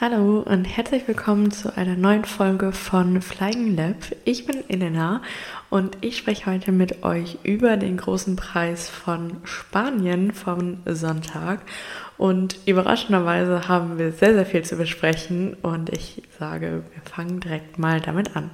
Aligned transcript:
Hallo 0.00 0.44
und 0.46 0.64
herzlich 0.64 1.08
willkommen 1.08 1.50
zu 1.50 1.76
einer 1.76 1.96
neuen 1.96 2.24
Folge 2.24 2.70
von 2.70 3.20
Flying 3.20 3.74
Lab. 3.74 3.96
Ich 4.24 4.46
bin 4.46 4.62
Elena 4.70 5.22
und 5.70 5.98
ich 6.02 6.16
spreche 6.18 6.46
heute 6.46 6.70
mit 6.70 7.02
euch 7.02 7.38
über 7.42 7.76
den 7.76 7.96
großen 7.96 8.36
Preis 8.36 8.88
von 8.88 9.38
Spanien 9.42 10.30
vom 10.30 10.76
Sonntag. 10.86 11.62
Und 12.16 12.60
überraschenderweise 12.64 13.66
haben 13.66 13.98
wir 13.98 14.12
sehr, 14.12 14.34
sehr 14.34 14.46
viel 14.46 14.62
zu 14.62 14.76
besprechen 14.76 15.54
und 15.62 15.90
ich 15.90 16.22
sage, 16.38 16.84
wir 16.92 17.02
fangen 17.02 17.40
direkt 17.40 17.80
mal 17.80 18.00
damit 18.00 18.36
an. 18.36 18.52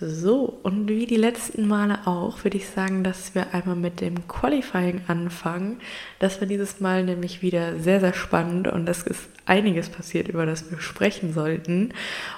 So, 0.00 0.60
und 0.62 0.88
wie 0.88 1.06
die 1.06 1.16
letzten 1.28 1.68
Male 1.68 2.06
auch, 2.06 2.42
würde 2.42 2.56
ich 2.56 2.68
sagen, 2.68 3.04
dass 3.04 3.34
wir 3.34 3.52
einmal 3.52 3.76
mit 3.76 4.00
dem 4.00 4.26
Qualifying 4.28 5.02
anfangen. 5.08 5.78
Das 6.20 6.40
war 6.40 6.48
dieses 6.48 6.80
Mal 6.80 7.04
nämlich 7.04 7.42
wieder 7.42 7.78
sehr, 7.78 8.00
sehr 8.00 8.14
spannend 8.14 8.66
und 8.66 8.88
es 8.88 9.02
ist 9.02 9.28
einiges 9.44 9.90
passiert, 9.90 10.28
über 10.28 10.46
das 10.46 10.70
wir 10.70 10.80
sprechen 10.80 11.34
sollten. 11.34 11.92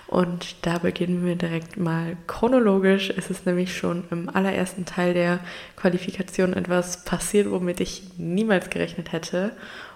Und 0.08 0.56
da 0.62 0.78
beginnen 0.78 1.24
wir 1.24 1.36
direkt 1.36 1.76
mal 1.76 2.16
chronologisch. 2.26 3.12
Es 3.16 3.30
ist 3.30 3.46
nämlich 3.46 3.76
schon 3.76 4.02
im 4.10 4.28
allerersten 4.28 4.86
Teil 4.86 5.14
der 5.14 5.38
Qualifikation 5.76 6.52
etwas 6.52 7.04
passiert, 7.04 7.48
womit 7.48 7.78
ich 7.78 8.02
niemals 8.18 8.70
gerechnet 8.70 9.12
hätte. 9.12 9.52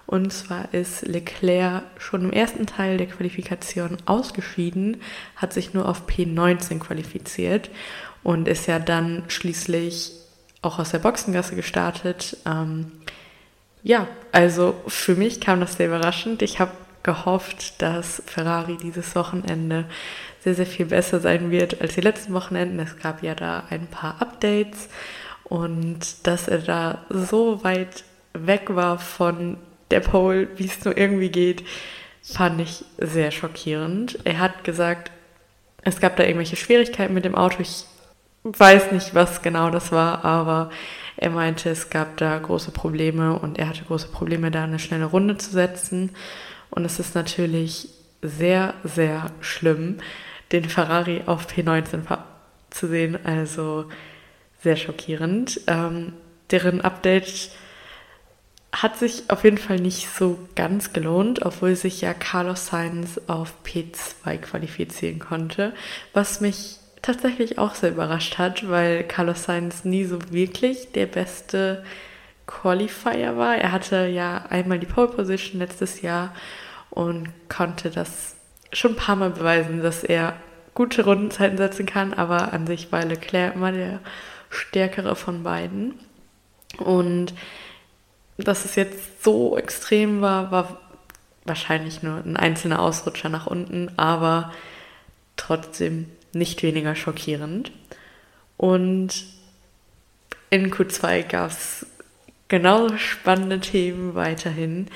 Und 0.07 0.33
zwar 0.33 0.73
ist 0.73 1.03
Leclerc 1.09 1.83
schon 1.99 2.25
im 2.25 2.33
ersten 2.33 2.67
Teil 2.67 2.99
der 2.99 3.07
Qualifikation 3.07 3.97
ausgeschieden, 4.07 4.99
hat 5.35 5.53
sich 5.53 5.75
nur 5.75 5.89
auf 5.89 6.07
P19 6.07 6.79
qualifiziert 6.79 7.71
und 8.25 8.49
ist 8.49 8.67
ja 8.67 8.81
dann 8.81 9.23
schließlich 9.29 10.11
auch 10.63 10.81
aus 10.81 10.91
der 10.91 10.99
Boxengasse 10.99 11.55
gestartet. 11.55 12.37
Ähm, 12.47 12.91
ja, 13.85 14.09
also 14.33 14.75
für 14.89 15.15
mich 15.15 15.41
kam 15.41 15.61
das 15.61 15.77
sehr 15.77 15.87
überraschend. 15.87 16.43
Ich 16.43 16.59
habe 16.59 16.73
gehofft, 17.03 17.81
dass 17.83 18.23
Ferrari 18.27 18.77
dieses 18.83 19.15
Wochenende 19.15 19.85
sehr, 20.41 20.55
sehr 20.55 20.67
viel 20.67 20.87
besser 20.87 21.21
sein 21.21 21.51
wird 21.51 21.81
als 21.81 21.95
die 21.95 22.01
letzten 22.01 22.33
Wochenenden. 22.33 22.81
Es 22.81 22.97
gab 22.97 23.23
ja 23.23 23.35
da 23.35 23.65
ein 23.71 23.87
paar 23.87 24.21
Updates 24.21 24.89
und 25.45 26.27
dass 26.27 26.49
er 26.49 26.59
da 26.59 27.05
so 27.11 27.63
weit 27.63 28.05
weg 28.33 28.75
war 28.75 28.99
von 28.99 29.59
der 29.91 30.01
Pole, 30.01 30.49
wie 30.57 30.65
es 30.65 30.85
nur 30.85 30.97
irgendwie 30.97 31.29
geht, 31.29 31.63
fand 32.23 32.61
ich 32.61 32.85
sehr 32.97 33.31
schockierend. 33.31 34.19
Er 34.25 34.39
hat 34.39 34.65
gesagt, 34.65 35.11
es 35.83 36.01
gab 36.01 36.17
da 36.17 36.25
irgendwelche 36.25 36.57
Schwierigkeiten 36.57 37.13
mit 37.13 37.27
dem 37.27 37.35
Auto. 37.35 37.61
Ich 37.61 37.85
weiß 38.45 38.93
nicht, 38.93 39.15
was 39.15 39.43
genau 39.43 39.71
das 39.71 39.91
war, 39.91 40.25
aber 40.25 40.71
er 41.17 41.31
meinte, 41.31 41.71
es 41.71 41.91
gab 41.91 42.17
da 42.19 42.39
große 42.39 42.71
Probleme 42.71 43.39
und 43.39 43.59
er 43.59 43.69
hatte 43.69 43.85
große 43.85 44.09
Probleme, 44.09 44.51
da 44.51 44.65
eine 44.65 44.79
schnelle 44.79 45.07
Runde 45.07 45.39
zu 45.39 45.51
setzen. 45.51 46.11
Und 46.71 46.85
es 46.85 46.99
ist 46.99 47.15
natürlich 47.15 47.89
sehr, 48.21 48.75
sehr 48.85 49.31
schlimm, 49.41 49.99
den 50.53 50.69
Ferrari 50.69 51.23
auf 51.27 51.47
P19 51.47 52.19
zu 52.71 52.89
sehen. 52.89 53.19
Also 53.25 53.87
sehr 54.63 54.77
schockierend. 54.77 55.61
Ähm, 55.67 56.13
deren 56.51 56.81
Update 56.81 57.51
hat 58.73 58.99
sich 58.99 59.25
auf 59.29 59.45
jeden 59.45 59.59
Fall 59.59 59.79
nicht 59.79 60.09
so 60.09 60.39
ganz 60.57 60.93
gelohnt, 60.93 61.47
obwohl 61.47 61.77
sich 61.77 62.01
ja 62.01 62.13
Carlos 62.13 62.67
Sainz 62.67 63.21
auf 63.29 63.55
P2 63.65 64.39
qualifizieren 64.39 65.21
konnte, 65.21 65.73
was 66.13 66.41
mich 66.41 66.79
tatsächlich 67.05 67.59
auch 67.59 67.75
sehr 67.75 67.91
überrascht 67.91 68.39
hat, 68.39 68.69
weil 68.69 69.05
Carlos 69.05 69.45
Sainz 69.45 69.85
nie 69.85 70.05
so 70.05 70.19
wirklich 70.33 70.93
der 70.93 71.07
beste 71.07 71.85
Qualifier 72.47 73.37
war. 73.37 73.57
Er 73.57 73.73
hatte 73.73 74.07
ja 74.07 74.47
einmal 74.49 74.79
die 74.79 74.87
Pole 74.87 75.09
Position 75.09 75.61
letztes 75.61 76.01
Jahr 76.01 76.35
und 76.91 77.29
konnte 77.49 77.91
das 77.91 78.37
schon 78.73 78.93
ein 78.93 78.97
paar 78.97 79.17
Mal 79.17 79.31
beweisen, 79.31 79.83
dass 79.83 80.03
er 80.03 80.35
gute 80.75 81.05
Rundenzeiten 81.05 81.59
setzen 81.59 81.85
kann, 81.85 82.15
aber 82.15 82.53
an 82.53 82.67
sich 82.67 82.91
war 82.91 83.05
Leclerc 83.05 83.55
immer 83.55 83.71
der 83.71 84.01
stärkere 84.49 85.15
von 85.15 85.43
beiden. 85.43 85.95
Und 86.79 87.35
dass 88.39 88.65
es 88.65 88.77
jetzt 88.77 89.23
so 89.23 89.59
extrem 89.59 90.23
war, 90.23 90.51
war 90.51 90.81
wahrscheinlich 91.45 92.03
nur 92.03 92.17
ein 92.17 92.39
einzelner 92.39 92.81
Ausrutscher 92.81 93.29
nach 93.29 93.47
unten, 93.47 93.91
aber 93.99 94.53
trotzdem 95.37 96.09
nicht 96.35 96.63
weniger 96.63 96.95
schockierend. 96.95 97.73
Und 98.57 99.25
in 100.51 100.73
Q2 100.73 101.23
gab 101.25 101.51
es 101.51 101.87
genauso 102.49 102.97
spannende 102.99 103.61
Themen 103.61 104.15
weiterhin. 104.15 104.89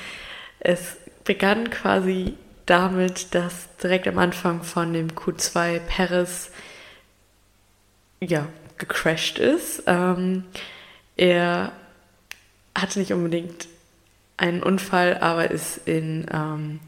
Es 0.61 0.97
begann 1.25 1.71
quasi 1.71 2.35
damit, 2.67 3.35
dass 3.35 3.69
direkt 3.83 4.07
am 4.07 4.19
Anfang 4.19 4.63
von 4.63 4.93
dem 4.93 5.09
Q2 5.09 5.81
Paris 5.81 6.51
ja, 8.21 8.47
gecrashed 8.77 9.39
ist. 9.39 9.83
Ähm, 9.87 10.45
er 11.17 11.73
hatte 12.77 12.99
nicht 12.99 13.13
unbedingt 13.13 13.69
einen 14.37 14.63
Unfall, 14.63 15.19
aber 15.19 15.51
ist 15.51 15.79
in, 15.87 16.27
ähm, 16.33 16.81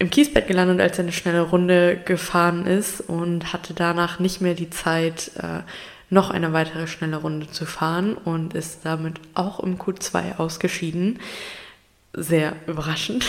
im 0.00 0.08
Kiesbett 0.08 0.48
gelandet, 0.48 0.80
als 0.80 0.98
er 0.98 1.04
eine 1.04 1.12
schnelle 1.12 1.42
Runde 1.42 2.00
gefahren 2.06 2.66
ist 2.66 3.02
und 3.02 3.52
hatte 3.52 3.74
danach 3.74 4.18
nicht 4.18 4.40
mehr 4.40 4.54
die 4.54 4.70
Zeit, 4.70 5.30
äh, 5.36 5.60
noch 6.08 6.30
eine 6.30 6.54
weitere 6.54 6.86
schnelle 6.86 7.18
Runde 7.18 7.50
zu 7.50 7.66
fahren 7.66 8.14
und 8.14 8.54
ist 8.54 8.80
damit 8.84 9.20
auch 9.34 9.60
im 9.60 9.78
Q2 9.78 10.38
ausgeschieden. 10.38 11.20
Sehr 12.14 12.56
überraschend. 12.66 13.26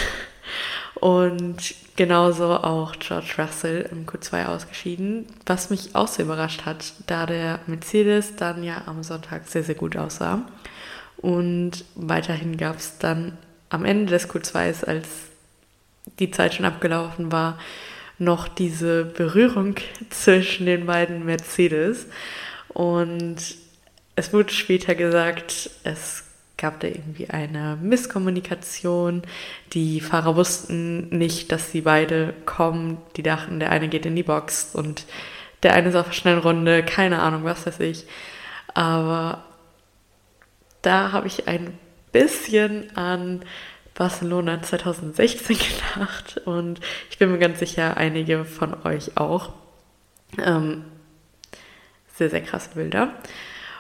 Und 0.96 1.76
genauso 1.98 2.56
auch 2.56 2.96
George 3.00 3.34
Russell 3.38 3.90
im 3.92 4.06
Q2 4.06 4.46
ausgeschieden, 4.46 5.26
was 5.46 5.72
mich 5.72 5.94
auch 5.94 6.08
sehr 6.08 6.26
überrascht 6.26 6.66
hat, 6.66 6.94
da 7.06 7.26
der 7.26 7.60
Mercedes 7.68 8.38
dann 8.38 8.64
ja 8.64 8.84
am 8.86 9.04
Sonntag 9.04 9.48
sehr, 9.48 9.64
sehr 9.64 9.76
gut 9.76 9.98
aussah. 9.98 10.44
Und 11.18 11.84
weiterhin 11.96 12.56
gab 12.56 12.78
es 12.78 12.98
dann 12.98 13.38
am 13.70 13.84
Ende 13.84 14.12
des 14.12 14.30
Q2s, 14.30 14.86
als 14.86 15.31
die 16.20 16.32
Zeit 16.32 16.54
schon 16.54 16.66
abgelaufen 16.66 17.32
war, 17.32 17.60
noch 18.18 18.48
diese 18.48 19.06
Berührung 19.06 19.76
zwischen 20.10 20.66
den 20.66 20.86
beiden 20.86 21.26
Mercedes. 21.26 22.08
Und 22.70 23.38
es 24.16 24.34
wurde 24.34 24.54
später 24.54 24.96
gesagt, 24.96 25.70
es 25.84 26.24
gab 26.58 26.80
da 26.80 26.88
irgendwie 26.88 27.30
eine 27.30 27.78
Misskommunikation. 27.82 29.24
Die 29.74 30.00
Fahrer 30.00 30.36
wussten 30.36 31.10
nicht, 31.10 31.52
dass 31.52 31.72
sie 31.72 31.82
beide 31.82 32.34
kommen. 32.46 33.00
Die 33.18 33.24
dachten, 33.24 33.60
der 33.60 33.72
eine 33.72 33.90
geht 33.90 34.06
in 34.06 34.16
die 34.16 34.24
Box 34.24 34.76
und 34.76 35.06
der 35.64 35.74
eine 35.74 35.90
ist 35.90 35.96
auf 35.96 36.06
einer 36.06 36.14
schnellen 36.14 36.40
Runde. 36.40 36.84
Keine 36.84 37.22
Ahnung, 37.22 37.44
was 37.44 37.66
weiß 37.66 37.80
ich. 37.80 38.06
Aber 38.74 39.44
da 40.84 41.12
habe 41.12 41.28
ich 41.28 41.48
ein 41.48 41.78
bisschen 42.12 42.96
an 42.96 43.42
Barcelona 43.96 44.62
2016 44.62 45.58
gedacht 45.96 46.42
und 46.46 46.80
ich 47.10 47.18
bin 47.18 47.32
mir 47.32 47.40
ganz 47.40 47.60
sicher, 47.60 47.98
einige 47.98 48.46
von 48.46 48.76
euch 48.86 49.18
auch. 49.18 49.50
Ähm, 50.38 50.86
sehr, 52.16 52.30
sehr 52.30 52.42
krasse 52.42 52.70
Bilder. 52.76 53.16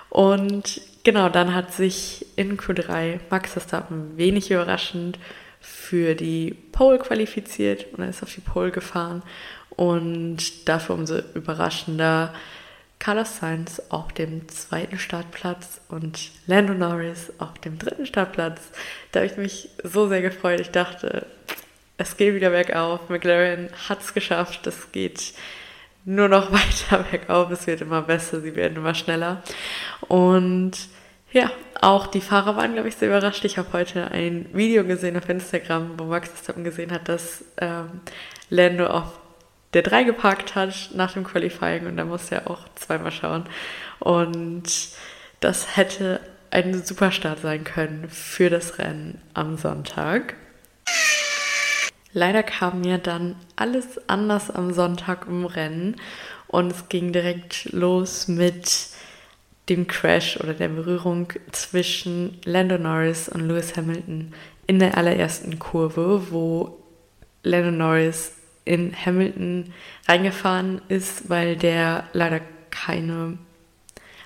Und 0.09 0.81
genau, 1.03 1.29
dann 1.29 1.53
hat 1.55 1.73
sich 1.73 2.25
in 2.35 2.57
Q3 2.57 3.19
Max 3.29 3.53
Verstappen 3.53 4.17
wenig 4.17 4.51
überraschend 4.51 5.19
für 5.59 6.15
die 6.15 6.55
Pole 6.71 6.99
qualifiziert 6.99 7.85
und 7.93 8.03
er 8.03 8.09
ist 8.09 8.23
auf 8.23 8.33
die 8.33 8.41
Pole 8.41 8.71
gefahren. 8.71 9.23
Und 9.69 10.67
dafür 10.67 10.95
umso 10.95 11.19
überraschender 11.33 12.33
Carlos 13.01 13.37
Sainz 13.37 13.81
auf 13.89 14.13
dem 14.13 14.47
zweiten 14.47 14.99
Startplatz 14.99 15.81
und 15.89 16.29
Lando 16.45 16.75
Norris 16.75 17.33
auf 17.39 17.57
dem 17.57 17.79
dritten 17.79 18.05
Startplatz. 18.05 18.61
Da 19.11 19.21
habe 19.21 19.27
ich 19.27 19.37
mich 19.37 19.69
so 19.83 20.07
sehr 20.07 20.21
gefreut. 20.21 20.59
Ich 20.59 20.69
dachte, 20.69 21.25
es 21.97 22.15
geht 22.15 22.35
wieder 22.35 22.51
bergauf. 22.51 23.09
McLaren 23.09 23.69
hat 23.89 24.01
es 24.01 24.13
geschafft. 24.13 24.67
Es 24.67 24.91
geht 24.91 25.33
nur 26.05 26.27
noch 26.27 26.51
weiter 26.51 27.03
bergauf. 27.09 27.49
Es 27.49 27.65
wird 27.65 27.81
immer 27.81 28.03
besser. 28.03 28.39
Sie 28.39 28.55
werden 28.55 28.77
immer 28.77 28.93
schneller. 28.93 29.41
Und 30.01 30.73
ja, 31.31 31.49
auch 31.81 32.05
die 32.05 32.21
Fahrer 32.21 32.55
waren, 32.55 32.73
glaube 32.73 32.89
ich, 32.89 32.97
sehr 32.97 33.07
überrascht. 33.07 33.43
Ich 33.45 33.57
habe 33.57 33.73
heute 33.73 34.11
ein 34.11 34.45
Video 34.53 34.83
gesehen 34.83 35.17
auf 35.17 35.27
Instagram, 35.27 35.97
wo 35.97 36.03
Max 36.03 36.29
Verstappen 36.29 36.63
gesehen 36.63 36.91
hat, 36.91 37.09
dass 37.09 37.45
ähm, 37.57 38.01
Lando 38.51 38.85
auf 38.85 39.20
der 39.73 39.81
drei 39.81 40.03
geparkt 40.03 40.55
hat 40.55 40.89
nach 40.93 41.13
dem 41.13 41.23
Qualifying 41.23 41.87
und 41.87 41.97
da 41.97 42.05
musste 42.05 42.35
er 42.35 42.49
auch 42.49 42.67
zweimal 42.75 43.11
schauen. 43.11 43.45
Und 43.99 44.63
das 45.39 45.77
hätte 45.77 46.19
ein 46.51 46.83
Superstart 46.83 47.39
sein 47.39 47.63
können 47.63 48.09
für 48.09 48.49
das 48.49 48.77
Rennen 48.77 49.21
am 49.33 49.57
Sonntag. 49.57 50.35
Leider 52.13 52.43
kam 52.43 52.81
mir 52.81 52.97
dann 52.97 53.35
alles 53.55 54.09
anders 54.09 54.51
am 54.51 54.73
Sonntag 54.73 55.27
im 55.27 55.45
Rennen 55.45 55.95
und 56.47 56.71
es 56.71 56.89
ging 56.89 57.13
direkt 57.13 57.71
los 57.71 58.27
mit 58.27 58.89
dem 59.69 59.87
Crash 59.87 60.37
oder 60.37 60.53
der 60.53 60.67
Berührung 60.67 61.31
zwischen 61.53 62.37
Lando 62.43 62.77
Norris 62.77 63.29
und 63.29 63.47
Lewis 63.47 63.77
Hamilton 63.77 64.33
in 64.67 64.79
der 64.79 64.97
allerersten 64.97 65.59
Kurve, 65.59 66.31
wo 66.31 66.77
Lando 67.43 67.71
Norris 67.71 68.33
in 68.65 68.95
Hamilton 68.95 69.73
reingefahren 70.07 70.81
ist, 70.87 71.29
weil 71.29 71.55
der 71.55 72.05
leider 72.13 72.41
keine 72.69 73.37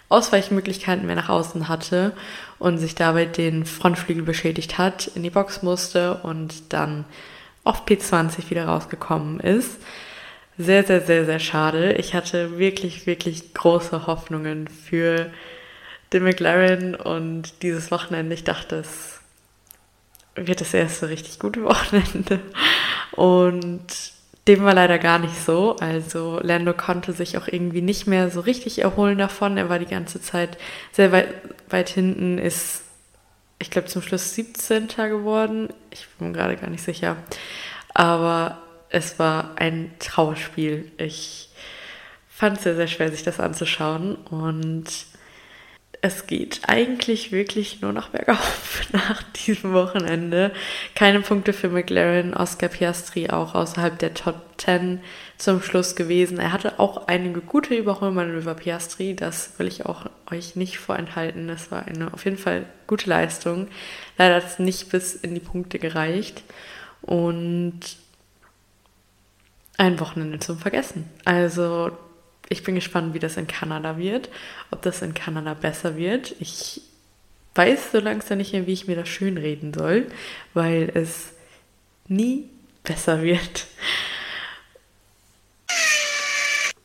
Ausweichmöglichkeiten 0.10 1.06
mehr 1.06 1.16
nach 1.16 1.30
außen 1.30 1.68
hatte 1.68 2.14
und 2.60 2.78
sich 2.78 2.96
dabei 2.96 3.26
den 3.26 3.66
Frontflügel 3.66 4.24
beschädigt 4.24 4.78
hat, 4.78 5.08
in 5.16 5.24
die 5.24 5.30
Box 5.30 5.64
musste 5.64 6.16
und 6.16 6.74
dann 6.74 7.06
auf 7.64 7.86
P20 7.86 8.50
wieder 8.50 8.66
rausgekommen 8.66 9.40
ist. 9.40 9.80
Sehr, 10.58 10.84
sehr, 10.84 11.02
sehr, 11.02 11.26
sehr 11.26 11.40
schade. 11.40 11.94
Ich 11.94 12.14
hatte 12.14 12.58
wirklich, 12.58 13.08
wirklich 13.08 13.54
große 13.54 14.08
Hoffnungen 14.08 14.68
für 14.68 15.32
den 16.14 16.24
McLaren 16.24 16.96
und 16.96 17.62
dieses 17.62 17.92
Wochenende. 17.92 18.36
Ich 18.36 18.46
dachte, 18.46 18.78
es 18.78 19.20
wird 20.36 20.62
das 20.62 20.74
erste 20.74 21.10
richtig 21.10 21.40
gute 21.40 21.64
Wochenende. 21.64 22.40
Und 23.12 24.14
dem 24.47 24.63
war 24.63 24.74
leider 24.74 25.00
gar 25.00 25.19
nicht 25.19 25.44
so. 25.44 25.75
Also 25.77 26.39
Lando 26.42 26.74
konnte 26.74 27.13
sich 27.13 27.38
auch 27.38 27.47
irgendwie 27.47 27.81
nicht 27.81 28.07
mehr 28.07 28.30
so 28.30 28.42
richtig 28.42 28.80
erholen 28.80 29.18
davon. 29.18 29.57
Er 29.57 29.69
war 29.69 29.80
die 29.80 29.86
ganze 29.86 30.21
Zeit 30.21 30.57
sehr 30.92 31.12
weit, 31.12 31.30
weit 31.69 31.89
hinten, 31.89 32.38
ist, 32.38 32.83
ich 33.59 33.71
glaube, 33.71 33.88
zum 33.88 34.01
Schluss 34.01 34.36
17. 34.36 34.88
geworden. 34.88 35.69
Ich 35.89 36.07
bin 36.19 36.33
gerade 36.33 36.57
gar 36.57 36.69
nicht 36.69 36.83
sicher. 36.83 37.18
Aber 37.94 38.59
es 38.89 39.18
war 39.18 39.53
ein 39.56 39.92
Trauerspiel. 40.00 40.91
Ich 40.98 41.50
fand 42.30 42.57
es 42.57 42.63
sehr, 42.63 42.75
sehr 42.75 42.88
schwer, 42.88 43.12
sich 43.12 43.24
das 43.24 43.39
anzuschauen. 43.39 44.15
Und 44.15 44.86
es 46.06 46.28
geht 46.28 46.62
eigentlich 46.68 47.31
wirklich 47.31 47.81
nur 47.81 47.92
noch 47.92 48.10
bergauf 48.10 48.84
nach 48.92 49.24
diesem 49.24 49.74
Wochenende. 49.74 50.52
Keine 50.94 51.22
Punkte 51.22 51.52
für 51.52 51.68
McLaren, 51.68 52.36
Oscar 52.36 52.68
Piastri 52.68 53.31
auch 53.31 53.56
außerhalb 53.56 53.98
der 53.98 54.13
Top 54.13 54.36
10 54.57 55.02
zum 55.38 55.63
Schluss 55.63 55.96
gewesen. 55.96 56.38
Er 56.38 56.52
hatte 56.52 56.80
auch 56.80 57.07
einige 57.07 57.42
gute 57.42 57.74
Überholmanöver 57.74 58.54
Piastri, 58.54 59.16
das 59.16 59.57
will 59.57 59.66
ich 59.66 59.88
auch 59.88 60.06
euch 60.31 60.56
nicht 60.56 60.78
vorenthalten. 60.78 61.48
Das 61.48 61.72
war 61.72 61.88
eine 61.88 62.13
auf 62.13 62.24
jeden 62.24 62.38
Fall 62.38 62.68
gute 62.86 63.10
Leistung. 63.10 63.68
Leider 64.19 64.36
hat 64.36 64.46
es 64.46 64.60
nicht 64.60 64.92
bis 64.92 65.16
in 65.16 65.34
die 65.34 65.42
Punkte 65.42 65.80
gereicht 65.80 66.44
und 67.01 67.80
ein 69.78 70.00
Wochenende 70.00 70.38
zum 70.38 70.60
Vergessen. 70.60 71.10
Also 71.25 71.92
ich 72.50 72.63
bin 72.63 72.75
gespannt, 72.75 73.13
wie 73.13 73.19
das 73.19 73.38
in 73.38 73.47
Kanada 73.47 73.97
wird, 73.97 74.30
ob 74.71 74.81
das 74.81 75.01
in 75.01 75.13
Kanada 75.13 75.53
besser 75.53 75.97
wird. 75.97 76.36
Ich 76.39 76.81
weiß 77.56 77.92
so 77.92 78.00
langsam 78.00 78.38
nicht 78.38 78.53
mehr, 78.53 78.68
wie 78.68 78.74
ich 78.74 78.88
mir 78.88 78.95
das 78.95 79.09
schön 79.09 79.38
reden 79.38 79.74
soll, 79.74 80.07
weil 80.53 80.92
es 80.94 81.33
nie 82.07 82.50
besser 82.83 83.21
wird. 83.21 83.68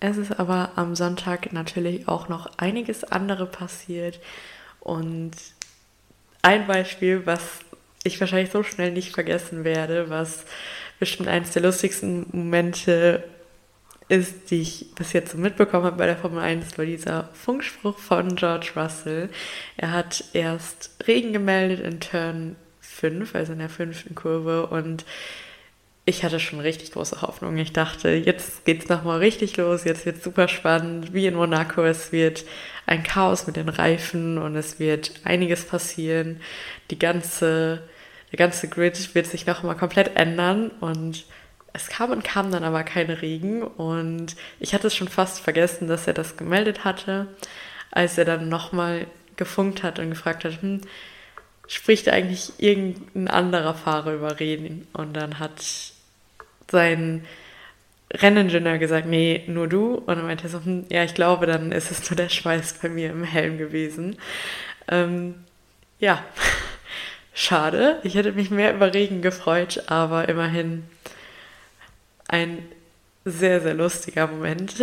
Es 0.03 0.17
ist 0.17 0.41
aber 0.41 0.73
am 0.77 0.97
Sonntag 0.97 1.53
natürlich 1.53 2.09
auch 2.09 2.29
noch 2.29 2.57
einiges 2.57 3.05
andere 3.05 3.45
passiert 3.45 4.19
und 4.81 5.33
ein 6.41 6.67
Beispiel, 6.67 7.27
was 7.27 7.43
ich 8.03 8.19
wahrscheinlich 8.19 8.51
so 8.51 8.63
schnell 8.63 8.93
nicht 8.93 9.13
vergessen 9.13 9.63
werde, 9.63 10.09
was 10.09 10.45
bestimmt 10.99 11.29
eines 11.29 11.51
der 11.51 11.63
lustigsten 11.63 12.27
Momente 12.33 13.25
ist, 14.11 14.51
die 14.51 14.63
ich 14.63 14.87
bis 14.95 15.13
jetzt 15.13 15.33
so 15.33 15.39
mitbekommen 15.39 15.85
habe 15.85 15.97
bei 15.97 16.07
der 16.07 16.17
Formel 16.17 16.41
1, 16.41 16.77
war 16.77 16.85
dieser 16.85 17.29
Funkspruch 17.33 17.99
von 17.99 18.37
George 18.37 18.73
Russell. 18.77 19.31
Er 19.77 19.93
hat 19.93 20.25
erst 20.33 20.91
Regen 21.07 21.33
gemeldet 21.33 21.81
in 21.81 22.01
Turn 22.01 22.57
5, 22.81 23.35
also 23.35 23.53
in 23.53 23.61
der 23.61 23.69
fünften 23.69 24.15
Kurve 24.15 24.67
und 24.67 25.05
ich 26.07 26.25
hatte 26.25 26.41
schon 26.41 26.61
richtig 26.61 26.93
große 26.93 27.23
Hoffnung. 27.23 27.57
Ich 27.59 27.73
dachte, 27.73 28.09
jetzt 28.11 28.65
geht's 28.65 28.89
nochmal 28.89 29.19
richtig 29.19 29.57
los, 29.57 29.85
jetzt 29.85 30.07
wird 30.07 30.23
super 30.23 30.49
spannend, 30.49 31.13
wie 31.13 31.27
in 31.27 31.35
Monaco. 31.35 31.85
Es 31.85 32.11
wird 32.11 32.45
ein 32.87 33.05
Chaos 33.05 33.47
mit 33.47 33.57
den 33.57 33.69
Reifen 33.69 34.39
und 34.39 34.57
es 34.57 34.81
wird 34.81 35.13
einiges 35.25 35.65
passieren. 35.65 36.41
Die 36.91 36.99
ganze, 36.99 37.83
der 38.33 38.39
ganze 38.39 38.69
Grid 38.69 39.15
wird 39.15 39.27
sich 39.27 39.47
nochmal 39.47 39.77
komplett 39.77 40.17
ändern 40.17 40.71
und 40.81 41.25
es 41.73 41.89
kam 41.89 42.11
und 42.11 42.25
kam 42.25 42.51
dann 42.51 42.65
aber 42.65 42.83
kein 42.83 43.11
Regen 43.11 43.63
und 43.63 44.37
ich 44.59 44.75
hatte 44.75 44.89
es 44.89 44.95
schon 44.95 45.09
fast 45.09 45.41
vergessen, 45.41 45.89
dass 45.89 46.07
er 46.07 46.15
das 46.15 46.37
gemeldet 46.37 46.85
hatte, 46.85 47.29
als 47.91 48.19
er 48.19 48.25
dann 48.25 48.49
nochmal 48.49 49.07
gefunkt 49.37 49.83
hat 49.83 49.99
und 49.99 50.11
gefragt 50.11 50.45
hat, 50.45 50.61
hm, 50.63 50.81
spricht 51.67 52.09
eigentlich 52.09 52.53
irgendein 52.59 53.29
anderer 53.29 53.75
Fahrer 53.75 54.15
über 54.15 54.41
Regen? 54.41 54.89
Und 54.93 55.15
dann 55.15 55.39
hat 55.39 55.63
sein 56.71 57.25
Renningenieur 58.13 58.79
gesagt, 58.79 59.07
nee, 59.07 59.45
nur 59.47 59.69
du. 59.69 59.95
Und 59.95 60.09
dann 60.09 60.27
meinte 60.27 60.45
er 60.45 60.51
so, 60.51 60.65
hm, 60.65 60.85
ja, 60.89 61.05
ich 61.05 61.15
glaube, 61.15 61.47
dann 61.47 61.73
ist 61.73 61.91
es 61.91 62.11
nur 62.11 62.17
der 62.17 62.29
Schweiß 62.29 62.75
bei 62.83 62.89
mir 62.89 63.11
im 63.11 63.25
Helm 63.25 63.57
gewesen. 63.57 64.17
Ähm, 64.89 65.37
ja, 66.01 66.25
schade. 67.35 68.01
Ich 68.03 68.17
hätte 68.17 68.33
mich 68.33 68.51
mehr 68.51 68.75
über 68.75 68.93
Regen 68.93 69.23
gefreut, 69.23 69.85
aber 69.87 70.29
immerhin 70.29 70.85
ein 72.31 72.67
sehr, 73.25 73.61
sehr 73.61 73.75
lustiger 73.75 74.27
Moment. 74.29 74.75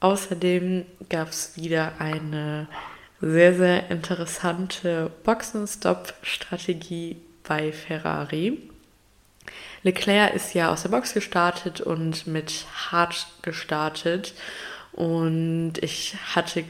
Außerdem 0.00 0.86
gab 1.08 1.28
es 1.28 1.56
wieder 1.56 1.92
eine 1.98 2.68
sehr, 3.20 3.54
sehr 3.54 3.90
interessante 3.90 5.10
Boxenstopp-Strategie 5.22 7.20
bei 7.44 7.72
Ferrari. 7.72 8.58
Leclerc 9.82 10.34
ist 10.34 10.54
ja 10.54 10.70
aus 10.70 10.82
der 10.82 10.90
Box 10.90 11.14
gestartet 11.14 11.80
und 11.80 12.26
mit 12.26 12.66
Hart 12.90 13.26
gestartet. 13.42 14.34
Und 14.92 15.74
ich 15.80 16.16
hatte 16.34 16.64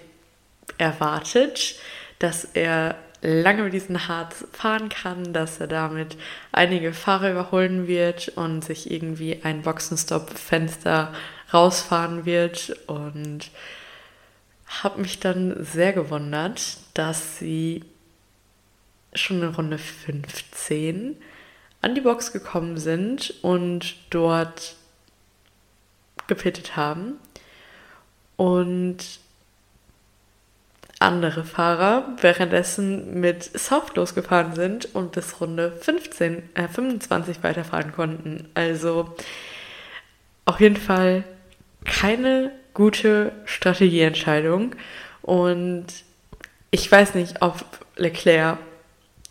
erwartet, 0.78 1.76
dass 2.18 2.44
er 2.44 2.96
lange 3.22 3.62
mit 3.62 3.72
diesen 3.72 4.08
Harz 4.08 4.44
fahren 4.52 4.88
kann, 4.88 5.32
dass 5.32 5.60
er 5.60 5.68
damit 5.68 6.16
einige 6.50 6.92
Fahrer 6.92 7.30
überholen 7.30 7.86
wird 7.86 8.28
und 8.30 8.62
sich 8.64 8.90
irgendwie 8.90 9.40
ein 9.44 9.62
Boxenstopp-Fenster 9.62 11.14
rausfahren 11.54 12.26
wird 12.26 12.76
und 12.88 13.50
habe 14.82 15.00
mich 15.00 15.20
dann 15.20 15.64
sehr 15.64 15.92
gewundert, 15.92 16.78
dass 16.94 17.38
sie 17.38 17.84
schon 19.14 19.42
in 19.42 19.48
Runde 19.48 19.78
15 19.78 21.16
an 21.80 21.94
die 21.94 22.00
Box 22.00 22.32
gekommen 22.32 22.78
sind 22.78 23.34
und 23.42 23.96
dort 24.10 24.76
gepittet 26.26 26.76
haben. 26.76 27.18
Und 28.36 29.20
andere 31.02 31.44
Fahrer 31.44 32.16
währenddessen 32.20 33.20
mit 33.20 33.44
Soft 33.58 33.96
losgefahren 33.96 34.54
sind 34.54 34.94
und 34.94 35.12
bis 35.12 35.40
Runde 35.40 35.72
15, 35.72 36.42
äh, 36.54 36.68
25 36.68 37.42
weiterfahren 37.42 37.92
konnten. 37.92 38.48
Also 38.54 39.14
auf 40.44 40.60
jeden 40.60 40.76
Fall 40.76 41.24
keine 41.84 42.52
gute 42.74 43.32
Strategieentscheidung. 43.44 44.74
Und 45.22 45.86
ich 46.70 46.90
weiß 46.90 47.14
nicht, 47.14 47.42
ob 47.42 47.64
Leclerc 47.96 48.58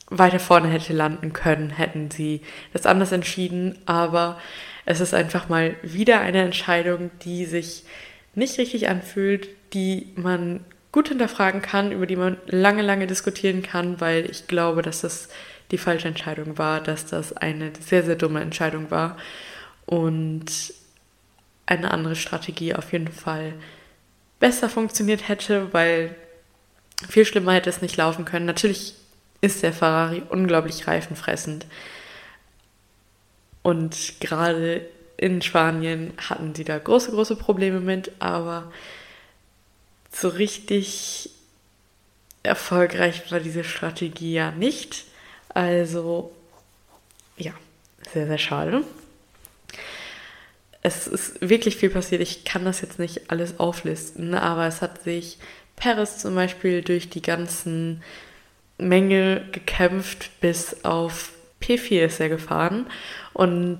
weiter 0.07 0.39
vorne 0.39 0.67
hätte 0.67 0.93
landen 0.93 1.33
können, 1.33 1.69
hätten 1.69 2.11
sie 2.11 2.41
das 2.73 2.85
anders 2.85 3.11
entschieden. 3.11 3.77
Aber 3.85 4.39
es 4.85 4.99
ist 4.99 5.13
einfach 5.13 5.49
mal 5.49 5.75
wieder 5.81 6.19
eine 6.19 6.43
Entscheidung, 6.43 7.11
die 7.23 7.45
sich 7.45 7.83
nicht 8.35 8.57
richtig 8.57 8.89
anfühlt, 8.89 9.49
die 9.73 10.11
man 10.15 10.65
gut 10.91 11.09
hinterfragen 11.09 11.61
kann, 11.61 11.91
über 11.91 12.05
die 12.05 12.15
man 12.15 12.37
lange, 12.47 12.81
lange 12.81 13.07
diskutieren 13.07 13.63
kann, 13.63 14.01
weil 14.01 14.29
ich 14.29 14.47
glaube, 14.47 14.81
dass 14.81 15.01
das 15.01 15.29
die 15.71 15.77
falsche 15.77 16.07
Entscheidung 16.07 16.57
war, 16.57 16.81
dass 16.81 17.05
das 17.05 17.33
eine 17.33 17.71
sehr, 17.79 18.03
sehr 18.03 18.15
dumme 18.15 18.41
Entscheidung 18.41 18.91
war 18.91 19.17
und 19.85 20.73
eine 21.65 21.91
andere 21.91 22.15
Strategie 22.15 22.75
auf 22.75 22.91
jeden 22.91 23.07
Fall 23.07 23.53
besser 24.39 24.67
funktioniert 24.67 25.29
hätte, 25.29 25.71
weil 25.73 26.15
viel 27.07 27.25
schlimmer 27.25 27.53
hätte 27.53 27.69
es 27.69 27.81
nicht 27.81 27.95
laufen 27.95 28.25
können. 28.25 28.45
Natürlich 28.45 28.95
ist 29.39 29.63
der 29.63 29.71
Ferrari 29.71 30.23
unglaublich 30.29 30.87
reifenfressend 30.87 31.65
und 33.63 34.19
gerade 34.19 34.85
in 35.17 35.41
Spanien 35.41 36.13
hatten 36.17 36.55
sie 36.55 36.63
da 36.63 36.79
große, 36.79 37.11
große 37.11 37.35
Probleme 37.35 37.79
mit, 37.79 38.11
aber 38.19 38.71
so 40.11 40.27
richtig 40.27 41.29
erfolgreich 42.43 43.31
war 43.31 43.39
diese 43.39 43.63
Strategie 43.63 44.33
ja 44.33 44.51
nicht. 44.51 45.05
Also 45.49 46.31
ja, 47.37 47.53
sehr, 48.13 48.27
sehr 48.27 48.37
schade. 48.37 48.83
Es 50.81 51.07
ist 51.07 51.47
wirklich 51.47 51.77
viel 51.77 51.89
passiert. 51.89 52.21
Ich 52.21 52.43
kann 52.43 52.65
das 52.65 52.81
jetzt 52.81 52.99
nicht 52.99 53.29
alles 53.29 53.59
auflisten, 53.59 54.33
aber 54.33 54.65
es 54.65 54.81
hat 54.81 55.03
sich 55.03 55.37
Paris 55.75 56.17
zum 56.17 56.35
Beispiel 56.35 56.81
durch 56.81 57.09
die 57.09 57.21
ganzen 57.21 58.03
Mängel 58.77 59.45
gekämpft, 59.51 60.31
bis 60.41 60.83
auf 60.83 61.31
P4 61.61 62.05
ist 62.05 62.19
er 62.19 62.29
gefahren. 62.29 62.87
Und 63.33 63.79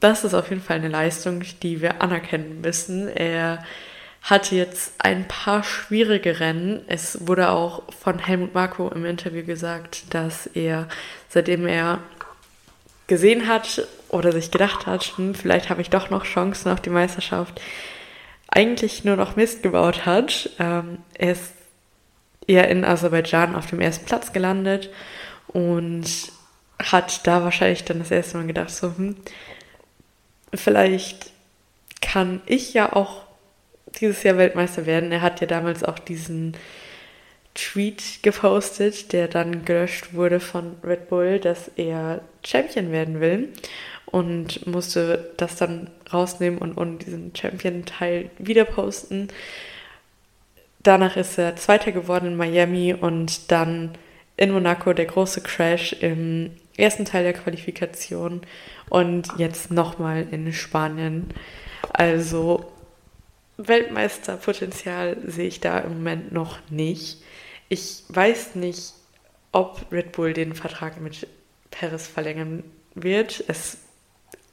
das 0.00 0.24
ist 0.24 0.34
auf 0.34 0.50
jeden 0.50 0.62
Fall 0.62 0.76
eine 0.76 0.88
Leistung, 0.88 1.44
die 1.62 1.80
wir 1.80 2.02
anerkennen 2.02 2.60
müssen. 2.60 3.08
Er 3.08 3.64
hatte 4.22 4.56
jetzt 4.56 4.92
ein 4.98 5.26
paar 5.26 5.62
schwierige 5.62 6.40
Rennen. 6.40 6.82
Es 6.86 7.26
wurde 7.26 7.50
auch 7.50 7.82
von 7.92 8.18
Helmut 8.18 8.54
Marko 8.54 8.88
im 8.90 9.04
Interview 9.04 9.44
gesagt, 9.44 10.12
dass 10.14 10.46
er, 10.46 10.88
seitdem 11.28 11.66
er 11.66 12.00
gesehen 13.06 13.48
hat 13.48 13.86
oder 14.08 14.32
sich 14.32 14.50
gedacht 14.50 14.86
hat, 14.86 15.16
hm, 15.16 15.34
vielleicht 15.34 15.70
habe 15.70 15.80
ich 15.80 15.90
doch 15.90 16.10
noch 16.10 16.24
Chancen 16.24 16.70
auf 16.70 16.80
die 16.80 16.90
Meisterschaft, 16.90 17.60
eigentlich 18.48 19.04
nur 19.04 19.16
noch 19.16 19.36
Mist 19.36 19.62
gebaut 19.62 20.06
hat. 20.06 20.50
Ähm, 20.58 20.98
er 21.14 21.32
ist 21.32 21.52
eher 22.46 22.68
in 22.68 22.84
Aserbaidschan 22.84 23.54
auf 23.54 23.66
dem 23.66 23.80
ersten 23.80 24.06
Platz 24.06 24.32
gelandet 24.32 24.90
und 25.48 26.06
hat 26.82 27.26
da 27.26 27.42
wahrscheinlich 27.44 27.84
dann 27.84 27.98
das 27.98 28.10
erste 28.10 28.38
Mal 28.38 28.46
gedacht, 28.46 28.70
so, 28.70 28.88
hm, 28.88 29.16
vielleicht 30.54 31.32
kann 32.00 32.40
ich 32.46 32.74
ja 32.74 32.92
auch 32.92 33.27
dieses 34.00 34.22
Jahr 34.22 34.38
Weltmeister 34.38 34.86
werden. 34.86 35.12
Er 35.12 35.22
hat 35.22 35.40
ja 35.40 35.46
damals 35.46 35.84
auch 35.84 35.98
diesen 35.98 36.56
Tweet 37.54 38.22
gepostet, 38.22 39.12
der 39.12 39.26
dann 39.26 39.64
gelöscht 39.64 40.14
wurde 40.14 40.38
von 40.38 40.76
Red 40.84 41.08
Bull, 41.08 41.40
dass 41.40 41.70
er 41.76 42.20
Champion 42.44 42.92
werden 42.92 43.20
will 43.20 43.48
und 44.06 44.66
musste 44.66 45.32
das 45.36 45.56
dann 45.56 45.90
rausnehmen 46.12 46.58
und, 46.60 46.74
und 46.76 47.04
diesen 47.04 47.34
Champion-Teil 47.34 48.30
wieder 48.38 48.64
posten. 48.64 49.28
Danach 50.82 51.16
ist 51.16 51.38
er 51.38 51.56
Zweiter 51.56 51.92
geworden 51.92 52.26
in 52.26 52.36
Miami 52.36 52.94
und 52.94 53.50
dann 53.50 53.98
in 54.36 54.52
Monaco 54.52 54.92
der 54.92 55.06
große 55.06 55.42
Crash 55.42 55.94
im 55.94 56.52
ersten 56.76 57.04
Teil 57.04 57.24
der 57.24 57.32
Qualifikation 57.32 58.42
und 58.88 59.28
jetzt 59.36 59.72
nochmal 59.72 60.26
in 60.30 60.52
Spanien. 60.52 61.26
Also 61.92 62.70
Weltmeisterpotenzial 63.58 65.18
sehe 65.26 65.48
ich 65.48 65.60
da 65.60 65.80
im 65.80 65.94
Moment 65.94 66.32
noch 66.32 66.58
nicht. 66.70 67.22
Ich 67.68 68.04
weiß 68.08 68.54
nicht, 68.54 68.94
ob 69.52 69.84
Red 69.90 70.12
Bull 70.12 70.32
den 70.32 70.54
Vertrag 70.54 71.00
mit 71.00 71.26
Paris 71.70 72.06
verlängern 72.06 72.62
wird. 72.94 73.44
Es 73.48 73.78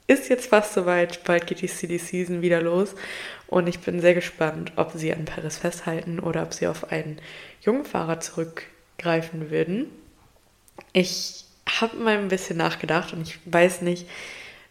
ist 0.08 0.28
jetzt 0.28 0.48
fast 0.48 0.74
soweit, 0.74 1.24
bald 1.24 1.46
geht 1.46 1.62
die 1.62 1.68
City 1.68 1.98
Season 1.98 2.42
wieder 2.42 2.60
los 2.60 2.94
und 3.46 3.68
ich 3.68 3.80
bin 3.80 4.00
sehr 4.00 4.14
gespannt, 4.14 4.72
ob 4.76 4.92
sie 4.94 5.12
an 5.12 5.24
Paris 5.24 5.58
festhalten 5.58 6.18
oder 6.20 6.42
ob 6.42 6.52
sie 6.52 6.66
auf 6.66 6.90
einen 6.92 7.20
jungen 7.60 7.84
Fahrer 7.84 8.20
zurückgreifen 8.20 9.50
würden. 9.50 9.86
Ich 10.92 11.44
habe 11.80 11.96
mal 11.96 12.18
ein 12.18 12.28
bisschen 12.28 12.56
nachgedacht 12.56 13.12
und 13.12 13.22
ich 13.22 13.38
weiß 13.46 13.82
nicht, 13.82 14.08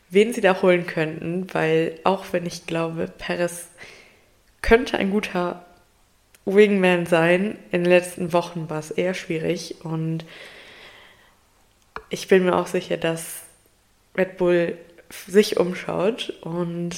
wen 0.10 0.34
sie 0.34 0.42
da 0.42 0.62
holen 0.62 0.86
könnten, 0.88 1.54
weil 1.54 2.00
auch 2.04 2.26
wenn 2.32 2.46
ich 2.46 2.66
glaube, 2.66 3.12
Paris 3.18 3.68
könnte 4.66 4.98
ein 4.98 5.12
guter 5.12 5.64
Wingman 6.46 7.06
sein, 7.06 7.58
in 7.72 7.84
den 7.84 7.92
letzten 7.92 8.34
Wochen 8.34 8.68
war 8.68 8.80
es 8.80 8.90
eher 8.90 9.14
schwierig 9.14 9.76
und 9.84 10.26
ich 12.10 12.28
bin 12.28 12.44
mir 12.44 12.56
auch 12.56 12.66
sicher, 12.66 12.98
dass 12.98 13.44
Red 14.18 14.38
Bull 14.38 14.78
sich 15.28 15.58
umschaut 15.58 16.34
und 16.42 16.96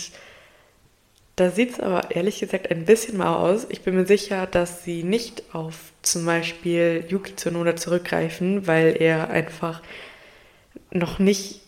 da 1.36 1.52
sieht 1.52 1.74
es 1.74 1.80
aber 1.82 2.16
ehrlich 2.16 2.40
gesagt 2.40 2.72
ein 2.72 2.86
bisschen 2.86 3.18
mal 3.18 3.36
aus. 3.36 3.68
Ich 3.70 3.82
bin 3.82 3.96
mir 3.96 4.06
sicher, 4.06 4.48
dass 4.48 4.86
sie 4.86 5.04
nicht 5.04 5.44
auf 5.54 5.92
zum 6.02 6.26
Beispiel 6.26 7.06
Yuki 7.10 7.36
Tsunoda 7.36 7.76
zurückgreifen, 7.76 8.66
weil 8.66 8.96
er 9.00 9.30
einfach 9.30 9.82
noch 10.92 11.20
nicht 11.20 11.62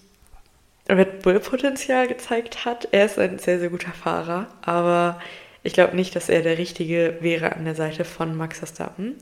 Red 0.88 1.22
Bull-Potenzial 1.22 2.08
gezeigt 2.08 2.63
hat. 2.63 2.88
Er 2.91 3.06
ist 3.06 3.20
ein 3.20 3.38
sehr, 3.38 3.60
sehr 3.60 3.70
guter 3.70 3.91
Fahrer, 3.91 4.48
aber 4.62 5.20
ich 5.63 5.74
glaube 5.74 5.96
nicht, 5.96 6.16
dass 6.16 6.30
er 6.30 6.42
der 6.42 6.58
Richtige 6.58 7.18
wäre 7.22 7.56
an 7.56 7.66
der 7.66 7.75
Seite 7.75 8.06
von 8.06 8.36
Max 8.36 8.60
Verstappen. 8.60 9.16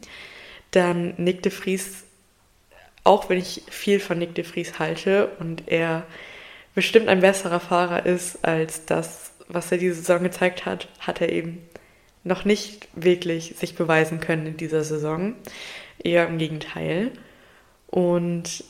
Dann 0.71 1.13
Nick 1.17 1.43
de 1.43 1.51
Vries, 1.51 2.03
auch 3.03 3.29
wenn 3.29 3.37
ich 3.37 3.63
viel 3.69 3.99
von 3.99 4.19
Nick 4.19 4.35
de 4.35 4.43
Vries 4.43 4.79
halte 4.79 5.27
und 5.39 5.63
er 5.67 6.05
bestimmt 6.75 7.07
ein 7.07 7.21
besserer 7.21 7.59
Fahrer 7.59 8.05
ist 8.05 8.45
als 8.45 8.85
das, 8.85 9.31
was 9.47 9.71
er 9.71 9.77
diese 9.77 9.95
Saison 9.95 10.23
gezeigt 10.23 10.65
hat, 10.65 10.89
hat 10.99 11.21
er 11.21 11.31
eben 11.31 11.67
noch 12.23 12.45
nicht 12.45 12.87
wirklich 12.93 13.55
sich 13.57 13.75
beweisen 13.75 14.19
können 14.19 14.45
in 14.45 14.57
dieser 14.57 14.83
Saison. 14.83 15.35
Eher 16.03 16.27
im 16.27 16.37
Gegenteil. 16.37 17.11
Und 17.87 18.63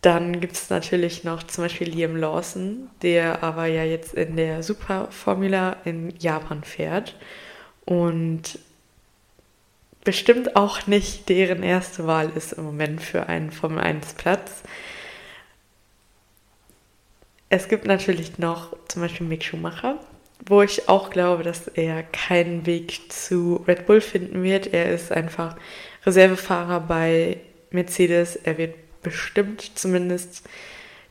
dann 0.00 0.40
gibt 0.40 0.54
es 0.54 0.70
natürlich 0.70 1.24
noch 1.24 1.42
zum 1.42 1.64
Beispiel 1.64 1.88
Liam 1.88 2.16
Lawson, 2.16 2.88
der 3.02 3.42
aber 3.42 3.66
ja 3.66 3.84
jetzt 3.84 4.14
in 4.14 4.36
der 4.36 4.62
Superformula 4.62 5.76
in 5.84 6.14
Japan 6.18 6.62
fährt 6.62 7.16
und 7.84 8.58
bestimmt 10.04 10.56
auch 10.56 10.86
nicht 10.86 11.28
deren 11.28 11.62
erste 11.62 12.06
Wahl 12.06 12.30
ist 12.34 12.52
im 12.52 12.64
Moment 12.64 13.02
für 13.02 13.28
einen 13.28 13.50
Formel 13.50 13.80
1 13.80 14.14
Platz. 14.14 14.62
Es 17.50 17.68
gibt 17.68 17.86
natürlich 17.86 18.38
noch 18.38 18.76
zum 18.88 19.02
Beispiel 19.02 19.26
Mick 19.26 19.42
Schumacher, 19.42 19.98
wo 20.46 20.62
ich 20.62 20.88
auch 20.88 21.10
glaube, 21.10 21.42
dass 21.42 21.66
er 21.66 22.04
keinen 22.04 22.66
Weg 22.66 23.10
zu 23.10 23.64
Red 23.66 23.86
Bull 23.86 24.00
finden 24.00 24.42
wird. 24.42 24.72
Er 24.72 24.92
ist 24.92 25.10
einfach 25.10 25.56
Reservefahrer 26.06 26.80
bei 26.80 27.40
Mercedes. 27.70 28.36
Er 28.36 28.58
wird 28.58 28.74
bestimmt 29.02 29.72
zumindest 29.74 30.48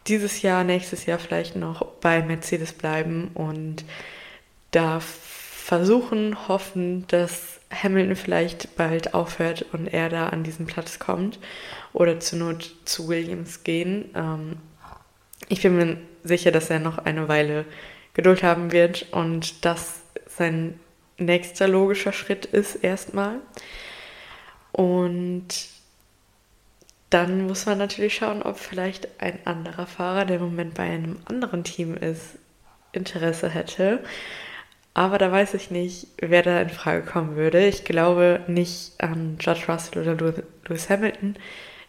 dieses 0.08 0.41
Jahr, 0.41 0.63
nächstes 0.63 1.06
Jahr 1.06 1.20
vielleicht 1.20 1.56
noch 1.56 1.86
bei 1.86 2.22
Mercedes 2.22 2.74
bleiben 2.74 3.32
und 3.34 3.84
da 4.72 5.00
versuchen, 5.00 6.48
hoffen, 6.48 7.06
dass 7.08 7.60
Hamilton 7.72 8.15
vielleicht 8.15 8.75
bald 8.77 9.13
aufhört 9.13 9.65
und 9.74 9.88
er 9.88 10.08
da 10.10 10.29
an 10.29 10.44
diesen 10.44 10.65
Platz 10.65 11.00
kommt 11.00 11.39
oder 11.91 12.20
zur 12.20 12.39
Not 12.39 12.75
zu 12.86 13.10
Williams 13.10 13.63
gehen. 13.63 14.10
Ähm, 14.15 14.58
ich 15.50 15.62
bin 15.62 15.75
mir 15.75 15.98
sicher, 16.24 16.51
dass 16.51 16.70
er 16.70 16.79
noch 16.79 16.98
eine 17.00 17.27
Weile 17.27 17.65
Geduld 18.13 18.44
haben 18.44 18.72
wird 18.72 19.08
und 19.12 19.65
das 19.65 20.01
sein 20.27 20.79
nächster 21.17 21.67
logischer 21.67 22.13
Schritt 22.13 22.46
ist 22.46 22.75
erstmal. 22.75 23.39
Und 24.72 25.48
dann 27.10 27.48
muss 27.48 27.66
man 27.66 27.78
natürlich 27.78 28.16
schauen, 28.16 28.44
ob 28.44 28.58
vielleicht 28.58 29.22
ein 29.22 29.40
anderer 29.46 29.88
Fahrer, 29.88 30.26
der 30.26 30.38
im 30.38 30.44
Moment 30.44 30.74
bei 30.74 30.84
einem 30.84 31.20
anderen 31.26 31.64
Team 31.64 31.96
ist, 31.96 32.38
Interesse 32.92 33.50
hätte. 33.50 34.04
Aber 34.94 35.18
da 35.18 35.32
weiß 35.32 35.54
ich 35.54 35.72
nicht, 35.72 36.08
wer 36.18 36.42
da 36.42 36.60
in 36.60 36.70
Frage 36.70 37.04
kommen 37.04 37.36
würde. 37.36 37.66
Ich 37.68 37.86
glaube 37.86 38.44
nicht 38.48 38.94
an 39.00 39.38
George 39.38 39.66
Russell 39.68 40.02
oder 40.02 40.34
Lewis 40.66 40.90
Hamilton. 40.90 41.36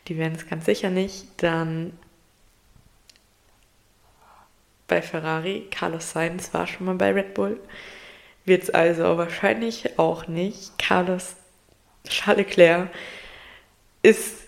Die 0.07 0.19
werden 0.19 0.35
es 0.35 0.49
ganz 0.49 0.67
sicher 0.67 0.91
nicht. 0.91 1.27
Dann 1.39 1.95
bei 4.87 5.03
Ferrari. 5.03 5.67
Carlos 5.71 6.11
Sainz 6.11 6.53
war 6.53 6.67
schon 6.67 6.87
mal 6.87 6.97
bei 6.97 7.13
Red 7.13 7.35
Bull. 7.35 7.59
Wird 8.45 8.65
es 8.65 8.71
also 8.71 9.17
wahrscheinlich 9.17 9.99
auch 9.99 10.29
nicht. 10.29 10.79
Carlos 10.79 11.37
Charles 12.09 12.47
Leclerc 12.47 12.91
ist 14.03 14.48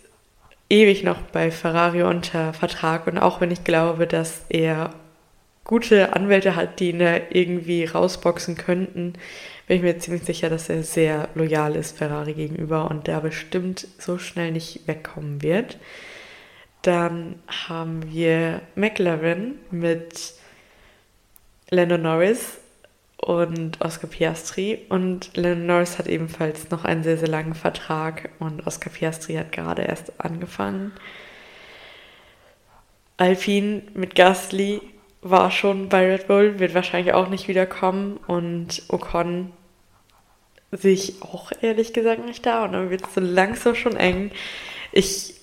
ewig 0.71 1.05
noch 1.05 1.21
bei 1.21 1.51
Ferrari 1.51 2.03
unter 2.03 2.55
Vertrag 2.55 3.07
und 3.07 3.19
auch 3.19 3.41
wenn 3.41 3.51
ich 3.51 3.65
glaube, 3.65 4.07
dass 4.07 4.45
er 4.49 4.95
gute 5.65 6.15
Anwälte 6.15 6.57
hat, 6.57 6.81
die 6.81 6.91
ihn 6.91 7.01
da 7.01 7.17
irgendwie 7.31 7.85
rausboxen 7.85 8.57
könnten, 8.57 9.15
bin 9.67 9.77
ich 9.77 9.83
mir 9.83 9.99
ziemlich 9.99 10.25
sicher, 10.25 10.49
dass 10.49 10.69
er 10.69 10.83
sehr 10.83 11.29
loyal 11.35 11.77
ist 11.77 11.99
Ferrari 11.99 12.33
gegenüber 12.33 12.91
und 12.91 13.07
da 13.07 13.21
bestimmt 13.21 13.87
so 13.99 14.19
schnell 14.19 14.53
nicht 14.53 14.89
wegkommen 14.89 15.43
wird. 15.43 15.79
Dann 16.83 17.37
haben 17.69 18.11
wir 18.11 18.63
McLaren 18.75 19.59
mit 19.71 20.35
Lando 21.69 21.99
Norris, 21.99 22.59
und 23.21 23.81
Oscar 23.81 24.09
Piastri. 24.09 24.87
Und 24.89 25.37
Lennon 25.37 25.67
Norris 25.67 25.99
hat 25.99 26.07
ebenfalls 26.07 26.71
noch 26.71 26.85
einen 26.85 27.03
sehr, 27.03 27.19
sehr 27.19 27.29
langen 27.29 27.55
Vertrag 27.55 28.31
und 28.39 28.67
Oscar 28.67 28.91
Piastri 28.91 29.35
hat 29.35 29.53
gerade 29.53 29.83
erst 29.83 30.21
angefangen. 30.21 30.93
Alpine 33.17 33.83
mit 33.95 34.15
Gasly 34.15 34.81
war 35.21 35.51
schon 35.51 35.91
bei 35.91 36.07
Red 36.07 36.27
Bull, 36.27 36.59
wird 36.59 36.75
wahrscheinlich 36.75 37.13
auch 37.13 37.29
nicht 37.29 37.49
wiederkommen 37.49 38.19
und 38.27 38.83
Ocon 38.89 39.53
sehe 40.73 40.95
ich 40.95 41.21
auch 41.21 41.53
ehrlich 41.61 41.93
gesagt 41.93 42.25
nicht 42.25 42.47
da 42.47 42.65
und 42.65 42.73
dann 42.73 42.91
wird 42.91 43.07
es 43.07 43.15
so 43.15 43.21
langsam 43.21 43.75
schon 43.75 43.97
eng. 43.97 44.31
Ich 44.93 45.35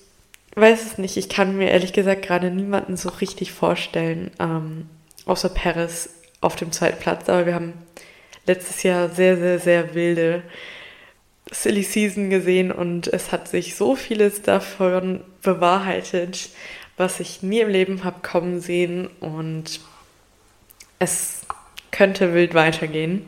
weiß 0.56 0.84
es 0.84 0.98
nicht, 0.98 1.16
ich 1.16 1.28
kann 1.28 1.56
mir 1.56 1.70
ehrlich 1.70 1.92
gesagt 1.92 2.22
gerade 2.22 2.50
niemanden 2.50 2.96
so 2.96 3.10
richtig 3.10 3.52
vorstellen, 3.52 4.32
ähm, 4.40 4.88
außer 5.26 5.50
Paris 5.50 6.17
auf 6.40 6.56
dem 6.56 6.72
zweiten 6.72 7.00
Platz, 7.00 7.28
aber 7.28 7.46
wir 7.46 7.54
haben 7.54 7.74
letztes 8.46 8.82
Jahr 8.82 9.08
sehr, 9.08 9.36
sehr, 9.36 9.58
sehr 9.58 9.94
wilde 9.94 10.42
Silly 11.50 11.82
Season 11.82 12.30
gesehen 12.30 12.70
und 12.70 13.06
es 13.08 13.32
hat 13.32 13.48
sich 13.48 13.74
so 13.74 13.96
vieles 13.96 14.42
davon 14.42 15.22
bewahrheitet, 15.42 16.50
was 16.96 17.20
ich 17.20 17.42
nie 17.42 17.60
im 17.60 17.68
Leben 17.68 18.04
habe 18.04 18.20
kommen 18.20 18.60
sehen 18.60 19.08
und 19.20 19.80
es 20.98 21.42
könnte 21.90 22.34
wild 22.34 22.54
weitergehen. 22.54 23.24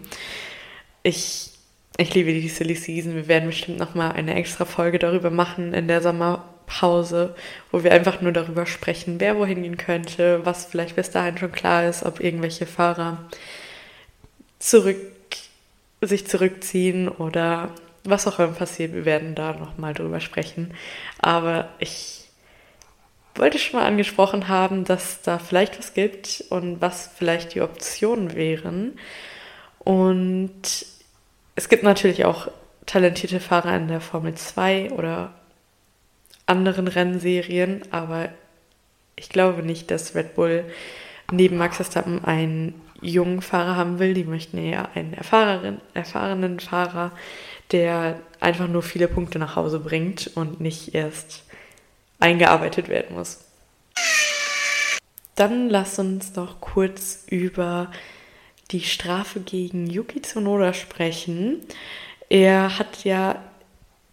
Ich, 1.03 1.53
ich 1.97 2.15
liebe 2.15 2.33
die 2.33 2.49
Silly 2.49 2.75
Season. 2.75 3.15
Wir 3.15 3.29
werden 3.29 3.49
bestimmt 3.49 3.79
nochmal 3.79 4.13
eine 4.13 4.35
extra 4.35 4.65
Folge 4.65 4.99
darüber 4.99 5.31
machen 5.31 5.73
in 5.73 5.89
der 5.89 6.03
Sommerpause, 6.71 7.35
wo 7.71 7.83
wir 7.83 7.93
einfach 7.93 8.21
nur 8.21 8.33
darüber 8.33 8.67
sprechen, 8.67 9.21
wer 9.21 9.37
wohin 9.37 9.63
gehen 9.63 9.77
könnte, 9.77 10.45
was 10.45 10.67
vielleicht 10.67 10.97
bis 10.97 11.11
dahin 11.11 11.39
schon 11.39 11.53
klar 11.53 11.89
ist, 11.89 12.05
ob 12.05 12.21
irgendwelche 12.21 12.67
Fahrer 12.67 13.19
zurück, 14.59 14.97
sich 16.01 16.27
zurückziehen 16.27 17.09
oder 17.09 17.71
was 18.05 18.27
auch 18.27 18.39
immer 18.39 18.53
passiert. 18.53 18.95
Wir 18.95 19.05
werden 19.05 19.35
da 19.35 19.53
nochmal 19.53 19.93
drüber 19.93 20.21
sprechen. 20.21 20.75
Aber 21.19 21.69
ich 21.79 22.25
wollte 23.35 23.59
schon 23.59 23.79
mal 23.79 23.87
angesprochen 23.87 24.49
haben, 24.49 24.85
dass 24.85 25.23
da 25.23 25.39
vielleicht 25.39 25.79
was 25.79 25.95
gibt 25.95 26.45
und 26.49 26.81
was 26.81 27.11
vielleicht 27.15 27.55
die 27.55 27.61
Optionen 27.61 28.35
wären. 28.35 28.99
Und 29.79 30.87
es 31.57 31.69
gibt 31.69 31.83
natürlich 31.83 32.25
auch 32.25 32.49
talentierte 32.87 33.41
Fahrer 33.41 33.77
in 33.77 33.89
der 33.89 34.01
Formel 34.01 34.35
2 34.35 34.93
oder 34.93 35.33
anderen 36.51 36.89
Rennserien, 36.89 37.83
aber 37.91 38.29
ich 39.17 39.29
glaube 39.29 39.63
nicht, 39.63 39.91
dass 39.91 40.15
Red 40.15 40.35
Bull 40.35 40.65
neben 41.31 41.57
Max 41.57 41.77
Verstappen 41.77 42.25
einen 42.25 42.75
jungen 43.01 43.41
Fahrer 43.41 43.77
haben 43.77 43.99
will. 43.99 44.15
Die 44.15 44.25
möchten 44.25 44.59
eher 44.59 44.91
einen 44.95 45.15
erfahrenen 45.15 46.61
Fahrer, 46.61 47.13
der 47.71 48.21
einfach 48.41 48.69
nur 48.69 48.83
viele 48.83 49.09
Punkte 49.09 49.39
nach 49.39 49.57
Hause 49.57 49.79
bringt 49.79 50.31
und 50.35 50.61
nicht 50.61 50.95
erst 50.95 51.45
eingearbeitet 52.19 52.89
werden 52.89 53.17
muss. 53.17 53.45
Dann 55.37 55.71
lass 55.71 55.99
uns 55.99 56.35
noch 56.35 56.61
kurz 56.61 57.25
über 57.29 57.91
die 58.73 58.83
Strafe 58.83 59.41
gegen 59.41 59.87
Yuki 59.87 60.21
Tsunoda 60.21 60.75
sprechen. 60.75 61.61
Er 62.29 62.79
hat 62.79 63.05
ja 63.05 63.43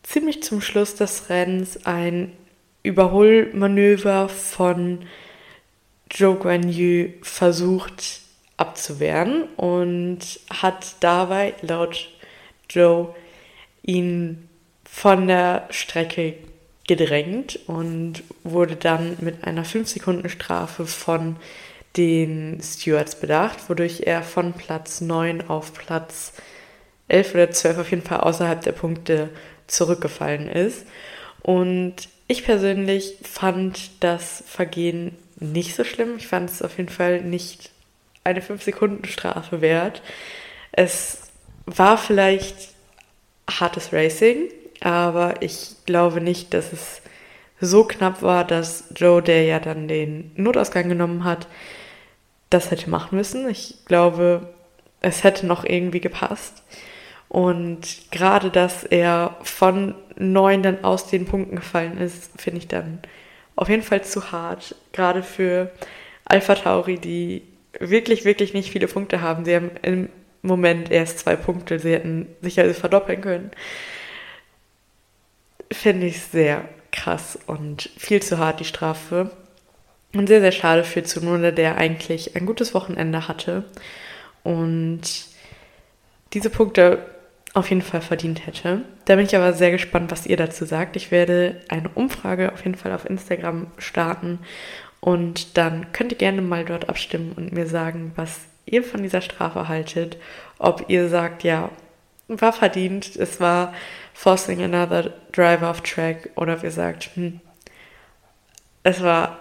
ziemlich 0.07 0.41
zum 0.41 0.61
Schluss 0.61 0.95
des 0.95 1.29
Rennens 1.29 1.85
ein 1.85 2.31
Überholmanöver 2.81 4.29
von 4.29 5.05
Zhou 6.09 6.35
Guanyu 6.35 7.09
versucht 7.21 8.21
abzuwehren 8.55 9.43
und 9.57 10.19
hat 10.49 10.95
dabei 11.01 11.53
laut 11.61 12.09
Joe 12.69 13.13
ihn 13.83 14.47
von 14.85 15.27
der 15.27 15.67
Strecke 15.71 16.35
gedrängt 16.87 17.59
und 17.67 18.23
wurde 18.43 18.77
dann 18.77 19.17
mit 19.19 19.43
einer 19.43 19.65
5-Sekunden-Strafe 19.65 20.85
von 20.85 21.35
den 21.97 22.61
Stewards 22.63 23.19
bedacht, 23.19 23.69
wodurch 23.69 24.03
er 24.05 24.23
von 24.23 24.53
Platz 24.53 25.01
9 25.01 25.49
auf 25.49 25.73
Platz 25.73 26.33
11 27.09 27.33
oder 27.33 27.51
12 27.51 27.77
auf 27.79 27.91
jeden 27.91 28.03
Fall 28.03 28.21
außerhalb 28.21 28.61
der 28.61 28.71
Punkte 28.71 29.29
zurückgefallen 29.67 30.47
ist. 30.49 30.85
Und 31.41 31.95
ich 32.27 32.43
persönlich 32.43 33.15
fand 33.23 34.03
das 34.03 34.43
Vergehen 34.47 35.15
nicht 35.39 35.75
so 35.75 35.83
schlimm. 35.83 36.15
Ich 36.17 36.27
fand 36.27 36.49
es 36.49 36.61
auf 36.61 36.77
jeden 36.77 36.89
Fall 36.89 37.21
nicht 37.21 37.71
eine 38.23 38.41
5-Sekunden-Strafe 38.41 39.61
wert. 39.61 40.01
Es 40.71 41.19
war 41.65 41.97
vielleicht 41.97 42.69
hartes 43.49 43.93
Racing, 43.93 44.49
aber 44.81 45.41
ich 45.41 45.75
glaube 45.85 46.21
nicht, 46.21 46.53
dass 46.53 46.73
es 46.73 47.01
so 47.59 47.85
knapp 47.85 48.21
war, 48.21 48.43
dass 48.43 48.85
Joe, 48.95 49.21
der 49.21 49.43
ja 49.45 49.59
dann 49.59 49.87
den 49.87 50.31
Notausgang 50.35 50.89
genommen 50.89 51.23
hat, 51.23 51.47
das 52.49 52.71
hätte 52.71 52.89
machen 52.89 53.17
müssen. 53.17 53.49
Ich 53.49 53.85
glaube, 53.85 54.53
es 55.01 55.23
hätte 55.23 55.45
noch 55.45 55.63
irgendwie 55.63 55.99
gepasst. 55.99 56.63
Und 57.29 58.11
gerade, 58.11 58.49
dass 58.49 58.83
er 58.83 59.37
von 59.43 59.95
neun 60.15 60.63
dann 60.63 60.83
aus 60.83 61.07
den 61.07 61.25
Punkten 61.25 61.57
gefallen 61.57 61.97
ist, 61.97 62.31
finde 62.39 62.59
ich 62.59 62.67
dann 62.67 62.99
auf 63.55 63.69
jeden 63.69 63.83
Fall 63.83 64.03
zu 64.03 64.31
hart. 64.31 64.75
Gerade 64.93 65.23
für 65.23 65.71
Alpha 66.25 66.55
Tauri, 66.55 66.97
die 66.97 67.43
wirklich, 67.79 68.25
wirklich 68.25 68.53
nicht 68.53 68.71
viele 68.71 68.87
Punkte 68.87 69.21
haben. 69.21 69.45
Sie 69.45 69.55
haben 69.55 69.71
im 69.81 70.09
Moment 70.41 70.89
erst 70.89 71.19
zwei 71.19 71.35
Punkte. 71.35 71.79
Sie 71.79 71.91
hätten 71.91 72.27
sicher 72.41 72.73
verdoppeln 72.73 73.21
können 73.21 73.51
finde 75.71 76.07
ich 76.07 76.21
sehr 76.21 76.67
krass 76.91 77.37
und 77.47 77.89
viel 77.97 78.21
zu 78.21 78.37
hart 78.37 78.59
die 78.59 78.65
Strafe. 78.65 79.31
Und 80.13 80.27
sehr, 80.27 80.39
sehr 80.39 80.53
schade 80.53 80.83
für 80.83 81.03
Tsunoda, 81.03 81.51
der 81.51 81.77
eigentlich 81.77 82.35
ein 82.35 82.45
gutes 82.45 82.73
Wochenende 82.73 83.27
hatte 83.27 83.65
und 84.43 85.01
diese 86.33 86.49
Punkte 86.49 87.05
auf 87.57 87.69
jeden 87.71 87.81
Fall 87.81 88.01
verdient 88.01 88.45
hätte. 88.45 88.83
Da 89.05 89.15
bin 89.15 89.25
ich 89.25 89.35
aber 89.35 89.51
sehr 89.51 89.71
gespannt, 89.71 90.11
was 90.11 90.27
ihr 90.27 90.37
dazu 90.37 90.63
sagt. 90.63 90.95
Ich 90.95 91.09
werde 91.09 91.59
eine 91.69 91.89
Umfrage 91.89 92.53
auf 92.53 92.63
jeden 92.63 92.77
Fall 92.77 92.91
auf 92.91 93.09
Instagram 93.09 93.67
starten 93.79 94.37
und 94.99 95.57
dann 95.57 95.91
könnt 95.91 96.11
ihr 96.11 96.19
gerne 96.19 96.43
mal 96.43 96.65
dort 96.65 96.87
abstimmen 96.87 97.33
und 97.35 97.53
mir 97.53 97.65
sagen, 97.65 98.11
was 98.15 98.41
ihr 98.67 98.83
von 98.83 99.01
dieser 99.01 99.21
Strafe 99.21 99.67
haltet. 99.67 100.17
Ob 100.59 100.85
ihr 100.87 101.09
sagt, 101.09 101.43
ja, 101.43 101.71
war 102.27 102.53
verdient, 102.53 103.15
es 103.15 103.39
war 103.39 103.73
forcing 104.13 104.61
another 104.61 105.13
driver 105.31 105.71
off 105.71 105.81
track 105.81 106.29
oder 106.35 106.61
wir 106.61 106.71
sagt, 106.71 107.09
hm, 107.15 107.39
es 108.83 109.01
war 109.01 109.39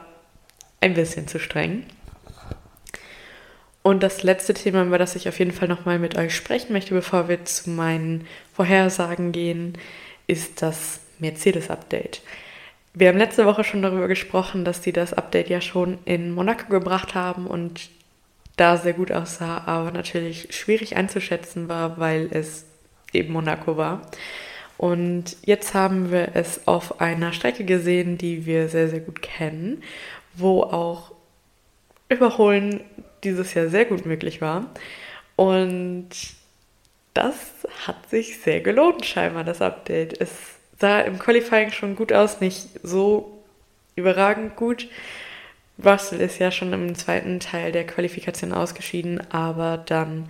ein 0.81 0.95
bisschen 0.95 1.29
zu 1.29 1.39
streng. 1.39 1.85
Und 3.87 4.03
das 4.03 4.25
letzte 4.25 4.53
Thema, 4.53 4.83
über 4.83 4.99
das 4.99 5.15
ich 5.15 5.29
auf 5.29 5.39
jeden 5.39 5.53
Fall 5.53 5.69
nochmal 5.69 6.01
mit 6.01 6.19
euch 6.19 6.35
sprechen 6.35 6.73
möchte, 6.73 6.93
bevor 6.93 7.29
wir 7.29 7.45
zu 7.45 7.71
meinen 7.71 8.27
Vorhersagen 8.53 9.31
gehen, 9.31 9.79
ist 10.27 10.61
das 10.61 10.99
Mercedes-Update. 11.21 12.21
Wir 12.95 13.07
haben 13.07 13.19
letzte 13.19 13.47
Woche 13.47 13.63
schon 13.63 13.83
darüber 13.83 14.09
gesprochen, 14.09 14.65
dass 14.65 14.81
die 14.81 14.91
das 14.91 15.13
Update 15.13 15.49
ja 15.49 15.61
schon 15.61 15.99
in 16.05 16.33
Monaco 16.33 16.69
gebracht 16.69 17.15
haben 17.15 17.47
und 17.47 17.89
da 18.57 18.77
sehr 18.77 18.95
gut 18.95 19.13
aussah, 19.13 19.63
aber 19.67 19.93
natürlich 19.93 20.49
schwierig 20.51 20.97
einzuschätzen 20.97 21.69
war, 21.69 21.97
weil 21.97 22.29
es 22.33 22.65
eben 23.13 23.33
Monaco 23.33 23.77
war. 23.77 24.03
Und 24.79 25.37
jetzt 25.45 25.75
haben 25.75 26.11
wir 26.11 26.31
es 26.35 26.67
auf 26.67 27.01
einer 27.01 27.33
Strecke 27.33 27.63
gesehen, 27.63 28.19
die 28.19 28.47
wir 28.47 28.69
sehr, 28.69 28.89
sehr 28.89 28.99
gut 28.99 29.23
kennen, 29.23 29.85
wo 30.35 30.65
auch 30.65 31.13
Überholen 32.09 32.81
dieses 33.27 33.55
Jahr 33.55 33.69
sehr 33.69 33.85
gut 33.85 34.07
möglich 34.07 34.41
war. 34.41 34.71
Und 35.37 36.09
das 37.13 37.35
hat 37.87 38.09
sich 38.09 38.41
sehr 38.41 38.61
gelohnt, 38.61 39.05
scheinbar, 39.05 39.45
das 39.45 39.61
Update. 39.61 40.21
Es 40.21 40.31
sah 40.79 41.01
im 41.01 41.19
Qualifying 41.19 41.73
schon 41.73 41.97
gut 41.97 42.13
aus, 42.13 42.41
nicht 42.41 42.69
so 42.83 43.43
überragend 43.97 44.57
gut. 44.57 44.89
Russell 45.85 46.21
ist 46.21 46.39
ja 46.39 46.51
schon 46.51 46.73
im 46.73 46.95
zweiten 46.95 47.41
Teil 47.41 47.73
der 47.73 47.87
Qualifikation 47.87 48.53
ausgeschieden, 48.53 49.21
aber 49.31 49.79
dann 49.79 50.29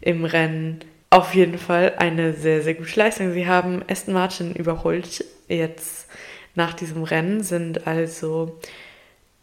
im 0.00 0.24
Rennen 0.24 0.80
auf 1.10 1.34
jeden 1.34 1.58
Fall 1.58 1.94
eine 1.98 2.32
sehr, 2.32 2.62
sehr 2.62 2.74
gute 2.74 2.98
Leistung. 2.98 3.32
Sie 3.32 3.46
haben 3.46 3.82
Aston 3.88 4.14
Martin 4.14 4.54
überholt 4.54 5.24
jetzt 5.48 6.08
nach 6.54 6.74
diesem 6.74 7.02
Rennen, 7.02 7.42
sind 7.42 7.86
also 7.86 8.58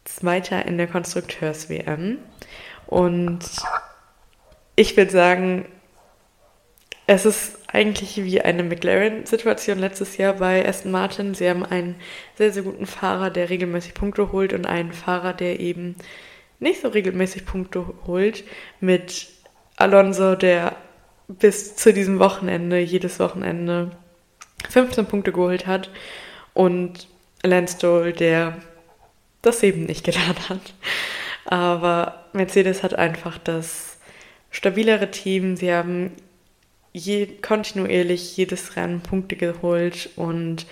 Zweiter 0.03 0.65
in 0.65 0.77
der 0.77 0.87
Konstrukteurs-WM. 0.87 2.17
Und 2.91 3.39
ich 4.75 4.97
würde 4.97 5.11
sagen, 5.11 5.65
es 7.07 7.25
ist 7.25 7.57
eigentlich 7.71 8.21
wie 8.21 8.41
eine 8.41 8.63
McLaren-Situation 8.63 9.79
letztes 9.79 10.17
Jahr 10.17 10.33
bei 10.33 10.67
Aston 10.67 10.91
Martin. 10.91 11.33
Sie 11.33 11.49
haben 11.49 11.65
einen 11.65 11.95
sehr, 12.37 12.51
sehr 12.51 12.63
guten 12.63 12.85
Fahrer, 12.85 13.29
der 13.29 13.49
regelmäßig 13.49 13.93
Punkte 13.93 14.33
holt 14.33 14.51
und 14.51 14.65
einen 14.65 14.91
Fahrer, 14.91 15.31
der 15.31 15.61
eben 15.61 15.95
nicht 16.59 16.81
so 16.81 16.89
regelmäßig 16.89 17.45
Punkte 17.45 17.93
holt, 18.07 18.43
mit 18.81 19.29
Alonso, 19.77 20.35
der 20.35 20.75
bis 21.29 21.77
zu 21.77 21.93
diesem 21.93 22.19
Wochenende, 22.19 22.77
jedes 22.77 23.21
Wochenende 23.21 23.91
15 24.69 25.05
Punkte 25.05 25.31
geholt 25.31 25.65
hat 25.65 25.89
und 26.53 27.07
Lance 27.41 27.77
Stroll, 27.77 28.11
der 28.11 28.57
das 29.41 29.63
eben 29.63 29.85
nicht 29.85 30.03
getan 30.03 30.35
hat. 30.49 30.73
Aber 31.45 32.20
Mercedes 32.33 32.83
hat 32.83 32.93
einfach 32.93 33.37
das 33.37 33.97
stabilere 34.51 35.11
Team. 35.11 35.55
Sie 35.55 35.73
haben 35.73 36.11
je, 36.93 37.27
kontinuierlich 37.27 38.35
jedes 38.37 38.75
Rennen 38.75 39.01
Punkte 39.01 39.35
geholt 39.35 40.09
und 40.15 40.65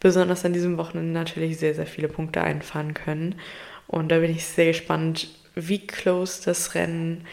besonders 0.00 0.44
an 0.44 0.52
diesem 0.52 0.78
Wochenende 0.78 1.12
natürlich 1.12 1.58
sehr, 1.58 1.74
sehr 1.74 1.86
viele 1.86 2.08
Punkte 2.08 2.42
einfahren 2.42 2.94
können. 2.94 3.36
Und 3.86 4.10
da 4.10 4.18
bin 4.18 4.30
ich 4.30 4.44
sehr 4.46 4.66
gespannt, 4.66 5.28
wie 5.54 5.86
close 5.86 6.42
das 6.44 6.74
Rennen 6.74 7.24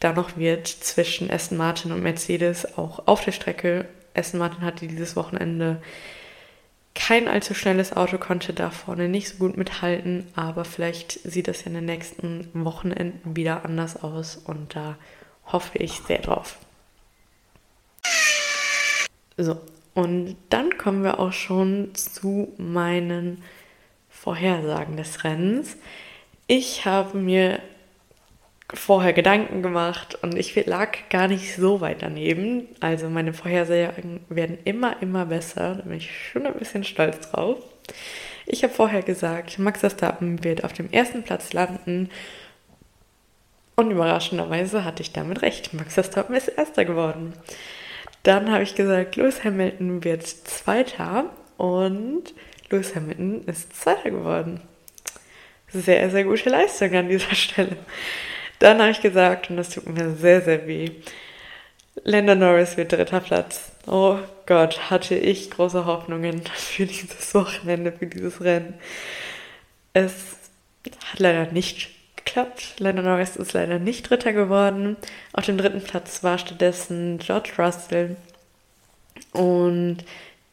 da 0.00 0.12
noch 0.12 0.36
wird 0.36 0.66
zwischen 0.66 1.30
Aston 1.30 1.56
Martin 1.56 1.92
und 1.92 2.02
Mercedes, 2.02 2.76
auch 2.76 3.06
auf 3.06 3.24
der 3.24 3.32
Strecke. 3.32 3.86
Aston 4.14 4.38
Martin 4.40 4.62
hatte 4.62 4.86
dieses 4.86 5.16
Wochenende 5.16 5.80
kein 6.94 7.28
allzu 7.28 7.54
schnelles 7.54 7.92
Auto, 7.94 8.18
konnte 8.18 8.52
da 8.52 8.70
vorne 8.70 9.08
nicht 9.08 9.28
so 9.28 9.36
gut 9.36 9.56
mithalten, 9.56 10.26
aber 10.36 10.64
vielleicht 10.64 11.12
sieht 11.24 11.48
das 11.48 11.60
ja 11.60 11.66
in 11.66 11.74
den 11.74 11.84
nächsten 11.84 12.48
Wochenenden 12.54 13.36
wieder 13.36 13.64
anders 13.64 14.02
aus 14.02 14.36
und 14.36 14.76
da 14.76 14.96
hoffe 15.46 15.78
ich 15.78 16.00
sehr 16.06 16.20
drauf. 16.20 16.58
So, 19.36 19.60
und 19.94 20.36
dann 20.50 20.78
kommen 20.78 21.02
wir 21.02 21.18
auch 21.18 21.32
schon 21.32 21.94
zu 21.94 22.52
meinen 22.56 23.42
Vorhersagen 24.08 24.96
des 24.96 25.24
Rennens. 25.24 25.76
Ich 26.46 26.84
habe 26.86 27.18
mir 27.18 27.60
vorher 28.74 29.12
Gedanken 29.12 29.62
gemacht 29.62 30.18
und 30.22 30.36
ich 30.36 30.54
lag 30.66 30.96
gar 31.08 31.28
nicht 31.28 31.54
so 31.54 31.80
weit 31.80 32.02
daneben. 32.02 32.68
Also 32.80 33.08
meine 33.08 33.32
Vorhersagen 33.32 34.20
werden 34.28 34.58
immer, 34.64 35.00
immer 35.00 35.26
besser. 35.26 35.76
Da 35.76 35.82
bin 35.82 35.98
ich 35.98 36.10
schon 36.28 36.46
ein 36.46 36.54
bisschen 36.54 36.84
stolz 36.84 37.30
drauf. 37.30 37.58
Ich 38.46 38.62
habe 38.62 38.72
vorher 38.72 39.02
gesagt, 39.02 39.58
Max 39.58 39.80
Verstappen 39.80 40.44
wird 40.44 40.64
auf 40.64 40.72
dem 40.72 40.90
ersten 40.90 41.22
Platz 41.22 41.52
landen. 41.52 42.10
Und 43.76 43.90
überraschenderweise 43.90 44.84
hatte 44.84 45.02
ich 45.02 45.12
damit 45.12 45.42
recht. 45.42 45.72
Max 45.74 45.94
Verstappen 45.94 46.34
ist 46.34 46.48
erster 46.48 46.84
geworden. 46.84 47.32
Dann 48.22 48.50
habe 48.50 48.62
ich 48.62 48.74
gesagt, 48.74 49.16
Lewis 49.16 49.44
Hamilton 49.44 50.04
wird 50.04 50.26
Zweiter 50.26 51.30
und 51.56 52.34
Lewis 52.70 52.94
Hamilton 52.94 53.44
ist 53.46 53.76
Zweiter 53.76 54.10
geworden. 54.10 54.60
Sehr, 55.68 56.08
sehr 56.10 56.24
gute 56.24 56.50
Leistung 56.50 56.94
an 56.94 57.08
dieser 57.08 57.34
Stelle. 57.34 57.76
Dann 58.58 58.80
habe 58.80 58.90
ich 58.90 59.00
gesagt, 59.00 59.50
und 59.50 59.56
das 59.56 59.70
tut 59.70 59.86
mir 59.86 60.14
sehr, 60.14 60.40
sehr 60.40 60.66
weh, 60.66 60.90
Landon 62.02 62.40
Norris 62.40 62.76
wird 62.76 62.92
dritter 62.92 63.20
Platz. 63.20 63.72
Oh 63.86 64.18
Gott, 64.46 64.90
hatte 64.90 65.14
ich 65.14 65.50
große 65.50 65.86
Hoffnungen 65.86 66.42
für 66.54 66.86
dieses 66.86 67.34
Wochenende, 67.34 67.92
für 67.92 68.06
dieses 68.06 68.40
Rennen. 68.40 68.74
Es 69.92 70.36
hat 71.12 71.20
leider 71.20 71.52
nicht 71.52 71.90
geklappt. 72.16 72.74
Landon 72.78 73.04
Norris 73.04 73.36
ist 73.36 73.52
leider 73.52 73.78
nicht 73.78 74.10
Dritter 74.10 74.32
geworden. 74.32 74.96
Auf 75.32 75.46
dem 75.46 75.56
dritten 75.56 75.82
Platz 75.82 76.22
war 76.24 76.38
stattdessen 76.38 77.18
George 77.18 77.52
Russell. 77.58 78.16
Und 79.32 79.98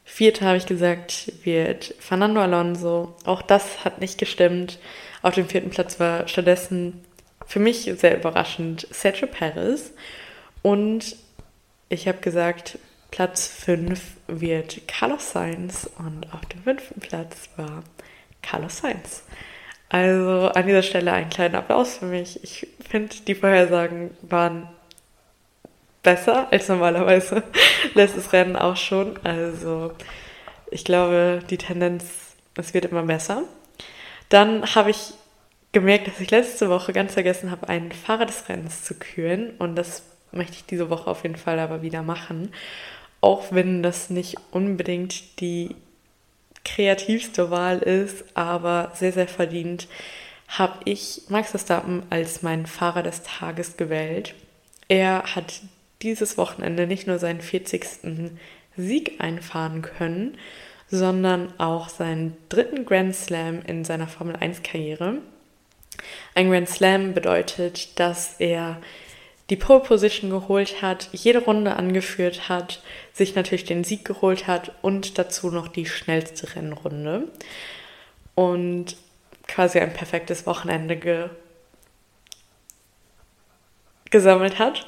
Vierter 0.06 0.46
habe 0.46 0.58
ich 0.58 0.66
gesagt, 0.68 1.32
wird 1.44 1.96
Fernando 2.00 2.42
Alonso. 2.42 3.16
Auch 3.26 3.42
das 3.42 3.84
hat 3.84 4.00
nicht 4.00 4.18
gestimmt. 4.18 4.78
Auf 5.22 5.34
dem 5.36 5.48
vierten 5.48 5.70
Platz 5.70 6.00
war 6.00 6.28
stattdessen 6.28 7.04
für 7.52 7.60
mich 7.60 7.92
sehr 7.98 8.18
überraschend 8.18 8.88
Sergio 8.92 9.28
Perez. 9.28 9.92
Und 10.62 11.18
ich 11.90 12.08
habe 12.08 12.20
gesagt, 12.20 12.80
Platz 13.12 13.48
5 13.48 14.00
wird 14.28 14.88
Carlos 14.88 15.34
Sainz 15.34 15.90
und 15.98 16.32
auf 16.32 16.46
dem 16.46 16.64
fünften 16.64 17.02
Platz 17.02 17.50
war 17.58 17.84
Carlos 18.42 18.78
Sainz. 18.78 19.24
Also 19.90 20.48
an 20.48 20.66
dieser 20.66 20.82
Stelle 20.82 21.12
einen 21.12 21.30
kleinen 21.30 21.56
Applaus 21.56 21.98
für 21.98 22.06
mich. 22.06 22.42
Ich 22.42 22.68
finde, 22.90 23.14
die 23.28 23.36
Vorhersagen 23.36 24.12
waren 24.22 24.70
besser 26.04 26.48
als 26.52 26.70
normalerweise. 26.70 27.44
Letztes 27.96 28.32
Rennen 28.32 28.56
auch 28.56 28.78
schon. 28.78 29.20
Also 29.26 29.92
ich 30.72 30.86
glaube, 30.86 31.42
die 31.50 31.58
Tendenz, 31.58 32.06
es 32.56 32.74
wird 32.74 32.86
immer 32.86 33.04
besser. 33.04 33.44
Dann 34.30 34.64
habe 34.74 34.92
ich 34.92 35.16
gemerkt, 35.72 36.08
dass 36.08 36.20
ich 36.20 36.32
letzte 36.32 36.70
Woche 36.70 36.94
ganz 36.94 37.14
vergessen 37.14 37.52
habe, 37.52 37.70
einen 37.70 37.92
Fahrer 37.92 38.26
des 38.26 38.48
Rennens 38.50 38.84
zu 38.84 38.96
küren. 38.96 39.52
Und 39.58 39.76
das 39.76 40.04
möchte 40.32 40.56
ich 40.56 40.66
diese 40.66 40.90
Woche 40.90 41.10
auf 41.10 41.24
jeden 41.24 41.36
Fall 41.36 41.60
aber 41.60 41.82
wieder 41.82 42.02
machen. 42.04 42.54
Auch 43.22 43.52
wenn 43.52 43.84
das 43.84 44.10
nicht 44.10 44.38
unbedingt 44.52 45.40
die 45.40 45.76
kreativste 46.64 47.52
Wahl 47.52 47.80
ist, 47.80 48.24
aber 48.34 48.92
sehr, 48.96 49.12
sehr 49.12 49.28
verdient, 49.28 49.88
habe 50.48 50.80
ich 50.86 51.24
Max 51.30 51.52
Verstappen 51.52 52.04
als 52.10 52.42
meinen 52.42 52.66
Fahrer 52.66 53.04
des 53.04 53.24
Tages 53.24 53.78
gewählt. 53.78 54.36
Er 54.88 55.24
hat 55.36 55.62
dieses 56.02 56.38
Wochenende 56.38 56.88
nicht 56.88 57.08
nur 57.08 57.20
seinen 57.20 57.42
40. 57.42 57.86
Sieg 58.76 59.22
einfahren 59.22 59.82
können, 59.82 60.38
sondern 60.88 61.54
auch 61.58 61.90
seinen 61.90 62.36
dritten 62.50 62.86
Grand 62.86 63.16
Slam 63.16 63.62
in 63.66 63.86
seiner 63.86 64.08
Formel 64.08 64.36
1 64.36 64.64
Karriere. 64.64 65.20
Ein 66.36 66.50
Grand 66.50 66.70
Slam 66.70 67.14
bedeutet, 67.14 68.00
dass 68.00 68.36
er 68.40 68.82
die 69.50 69.58
Pole 69.58 69.82
Position 69.82 70.30
geholt 70.30 70.82
hat, 70.82 71.10
jede 71.12 71.40
Runde 71.40 71.76
angeführt 71.76 72.48
hat, 72.48 72.82
sich 73.12 73.36
natürlich 73.36 73.66
den 73.66 73.84
Sieg 73.84 74.06
geholt 74.06 74.48
hat 74.48 74.72
und 74.82 75.18
dazu 75.18 75.52
noch 75.52 75.68
die 75.68 75.86
schnellste 75.86 76.56
Rennrunde. 76.56 77.28
Und 78.34 78.96
quasi 79.48 79.80
ein 79.80 79.94
perfektes 79.94 80.46
Wochenende 80.46 80.96
ge 80.96 81.30
gesammelt 84.10 84.60
hat. 84.60 84.88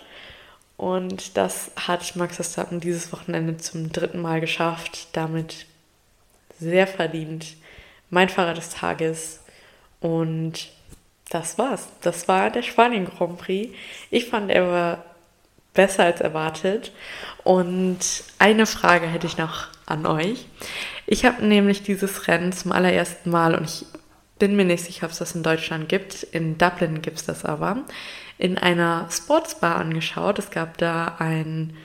Und 0.78 1.38
das 1.38 1.71
hat 1.76 2.15
Max 2.15 2.36
Verstappen 2.36 2.80
dieses 2.80 3.12
Wochenende 3.12 3.58
zum 3.58 3.91
dritten 3.91 4.21
Mal 4.21 4.41
geschafft. 4.41 5.10
Damit 5.13 5.65
sehr 6.60 6.88
verdient. 6.88 7.56
Mein 8.10 8.30
Fahrer 8.30 8.54
des 8.54 8.69
Tages. 8.69 9.41
Und 9.99 10.71
das 11.34 11.58
war's. 11.58 11.88
Das 12.02 12.28
war 12.28 12.50
der 12.50 12.62
Spanien 12.62 13.06
Grand 13.06 13.38
Prix. 13.38 13.76
Ich 14.10 14.26
fand, 14.26 14.52
er 14.52 14.67
war 14.67 15.06
besser 15.74 16.06
als 16.06 16.22
erwartet. 16.22 16.91
Und 17.43 18.00
eine 18.39 18.65
Frage 18.65 19.08
hätte 19.08 19.28
ich 19.28 19.38
noch 19.38 19.67
an 19.86 20.06
euch. 20.06 20.46
Ich 21.06 21.26
habe 21.26 21.46
nämlich 21.46 21.84
dieses 21.84 22.28
Rennen 22.28 22.54
zum 22.54 22.72
allerersten 22.72 23.30
Mal 23.30 23.56
und 23.56 23.65
ich 23.65 23.86
bin 24.39 24.56
mir 24.56 24.65
nicht 24.65 24.86
sicher, 24.86 25.06
ob 25.06 25.12
es 25.12 25.19
das 25.19 25.36
in 25.36 25.43
Deutschland 25.43 25.89
gibt. 25.89 26.24
In 26.24 26.58
Dublin 26.58 27.02
gibt 27.02 27.17
es 27.17 27.26
das 27.26 27.46
aber. 27.46 27.84
In 28.38 28.58
einer 28.58 29.08
Sportsbar 29.12 29.78
angeschaut. 29.78 30.39
Es 30.39 30.52
gab 30.52 30.78
da 30.78 31.15
ein, 31.19 31.76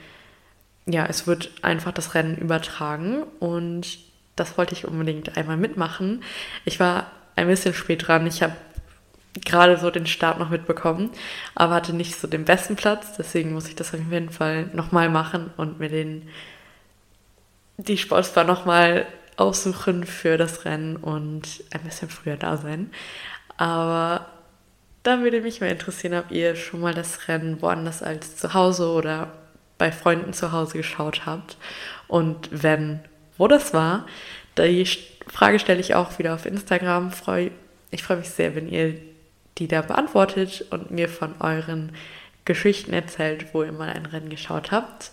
ja, 0.85 1.05
es 1.05 1.27
wird 1.27 1.51
einfach 1.61 1.91
das 1.91 2.15
Rennen 2.15 2.37
übertragen 2.37 3.23
und 3.39 3.99
das 4.35 4.57
wollte 4.57 4.73
ich 4.73 4.85
unbedingt 4.85 5.37
einmal 5.37 5.57
mitmachen. 5.57 6.23
Ich 6.65 6.79
war 6.79 7.11
ein 7.35 7.47
bisschen 7.47 7.73
spät 7.73 8.07
dran. 8.07 8.27
Ich 8.27 8.41
habe 8.41 8.55
gerade 9.45 9.77
so 9.77 9.91
den 9.91 10.07
Start 10.07 10.39
noch 10.39 10.49
mitbekommen, 10.49 11.11
aber 11.55 11.75
hatte 11.75 11.93
nicht 11.93 12.19
so 12.19 12.27
den 12.27 12.45
besten 12.45 12.75
Platz. 12.75 13.15
Deswegen 13.17 13.53
muss 13.53 13.67
ich 13.67 13.75
das 13.75 13.93
auf 13.93 13.99
jeden 14.11 14.29
Fall 14.29 14.69
nochmal 14.73 15.09
machen 15.09 15.51
und 15.57 15.79
mir 15.79 15.89
den, 15.89 16.27
die 17.77 17.97
Sportsbar 17.97 18.43
nochmal 18.43 19.05
aussuchen 19.37 20.05
für 20.05 20.37
das 20.37 20.65
Rennen 20.65 20.97
und 20.97 21.63
ein 21.71 21.81
bisschen 21.81 22.09
früher 22.09 22.37
da 22.37 22.57
sein. 22.57 22.91
Aber 23.57 24.25
da 25.03 25.21
würde 25.21 25.41
mich 25.41 25.61
mal 25.61 25.69
interessieren, 25.69 26.15
ob 26.15 26.31
ihr 26.31 26.55
schon 26.55 26.81
mal 26.81 26.93
das 26.93 27.27
Rennen 27.27 27.61
woanders 27.61 28.03
als 28.03 28.35
zu 28.35 28.53
Hause 28.53 28.89
oder 28.89 29.31
bei 29.77 29.91
Freunden 29.91 30.33
zu 30.33 30.51
Hause 30.51 30.77
geschaut 30.77 31.25
habt. 31.25 31.57
Und 32.07 32.49
wenn, 32.51 32.99
wo 33.37 33.47
das 33.47 33.73
war, 33.73 34.05
die 34.57 34.85
Frage 35.27 35.59
stelle 35.59 35.79
ich 35.79 35.95
auch 35.95 36.19
wieder 36.19 36.33
auf 36.33 36.45
Instagram. 36.45 37.11
Ich 37.91 38.03
freue 38.03 38.17
mich 38.17 38.29
sehr, 38.29 38.55
wenn 38.55 38.67
ihr 38.67 38.95
die 39.59 39.67
da 39.67 39.81
beantwortet 39.81 40.65
und 40.71 40.91
mir 40.91 41.09
von 41.09 41.35
euren 41.39 41.91
Geschichten 42.45 42.93
erzählt, 42.93 43.53
wo 43.53 43.63
ihr 43.63 43.71
mal 43.71 43.89
ein 43.89 44.05
Rennen 44.05 44.29
geschaut 44.29 44.71
habt. 44.71 45.11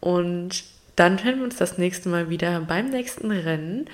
Und 0.00 0.64
dann 0.96 1.22
hören 1.22 1.38
wir 1.38 1.44
uns 1.44 1.56
das 1.56 1.78
nächste 1.78 2.08
Mal 2.08 2.28
wieder 2.28 2.60
beim 2.60 2.90
nächsten 2.90 3.30
Rennen. 3.30 3.88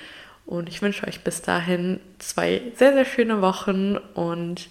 Und 0.46 0.68
ich 0.68 0.82
wünsche 0.82 1.06
euch 1.06 1.22
bis 1.22 1.42
dahin 1.42 2.00
zwei 2.18 2.62
sehr, 2.76 2.92
sehr 2.92 3.04
schöne 3.04 3.40
Wochen 3.40 3.96
und 3.96 4.68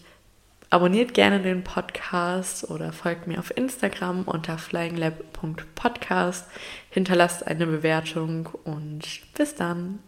abonniert 0.70 1.14
gerne 1.14 1.42
den 1.42 1.64
Podcast 1.64 2.70
oder 2.70 2.94
folgt 2.94 3.28
mir 3.28 3.40
auf 3.40 3.56
Instagram 3.56 4.24
unter 4.24 4.58
flyinglab.podcast. 4.58 6.48
Hinterlasst 6.90 7.46
eine 7.46 7.68
Bewertung 7.68 8.50
und 8.64 9.04
bis 9.36 9.56
dann. 9.56 10.00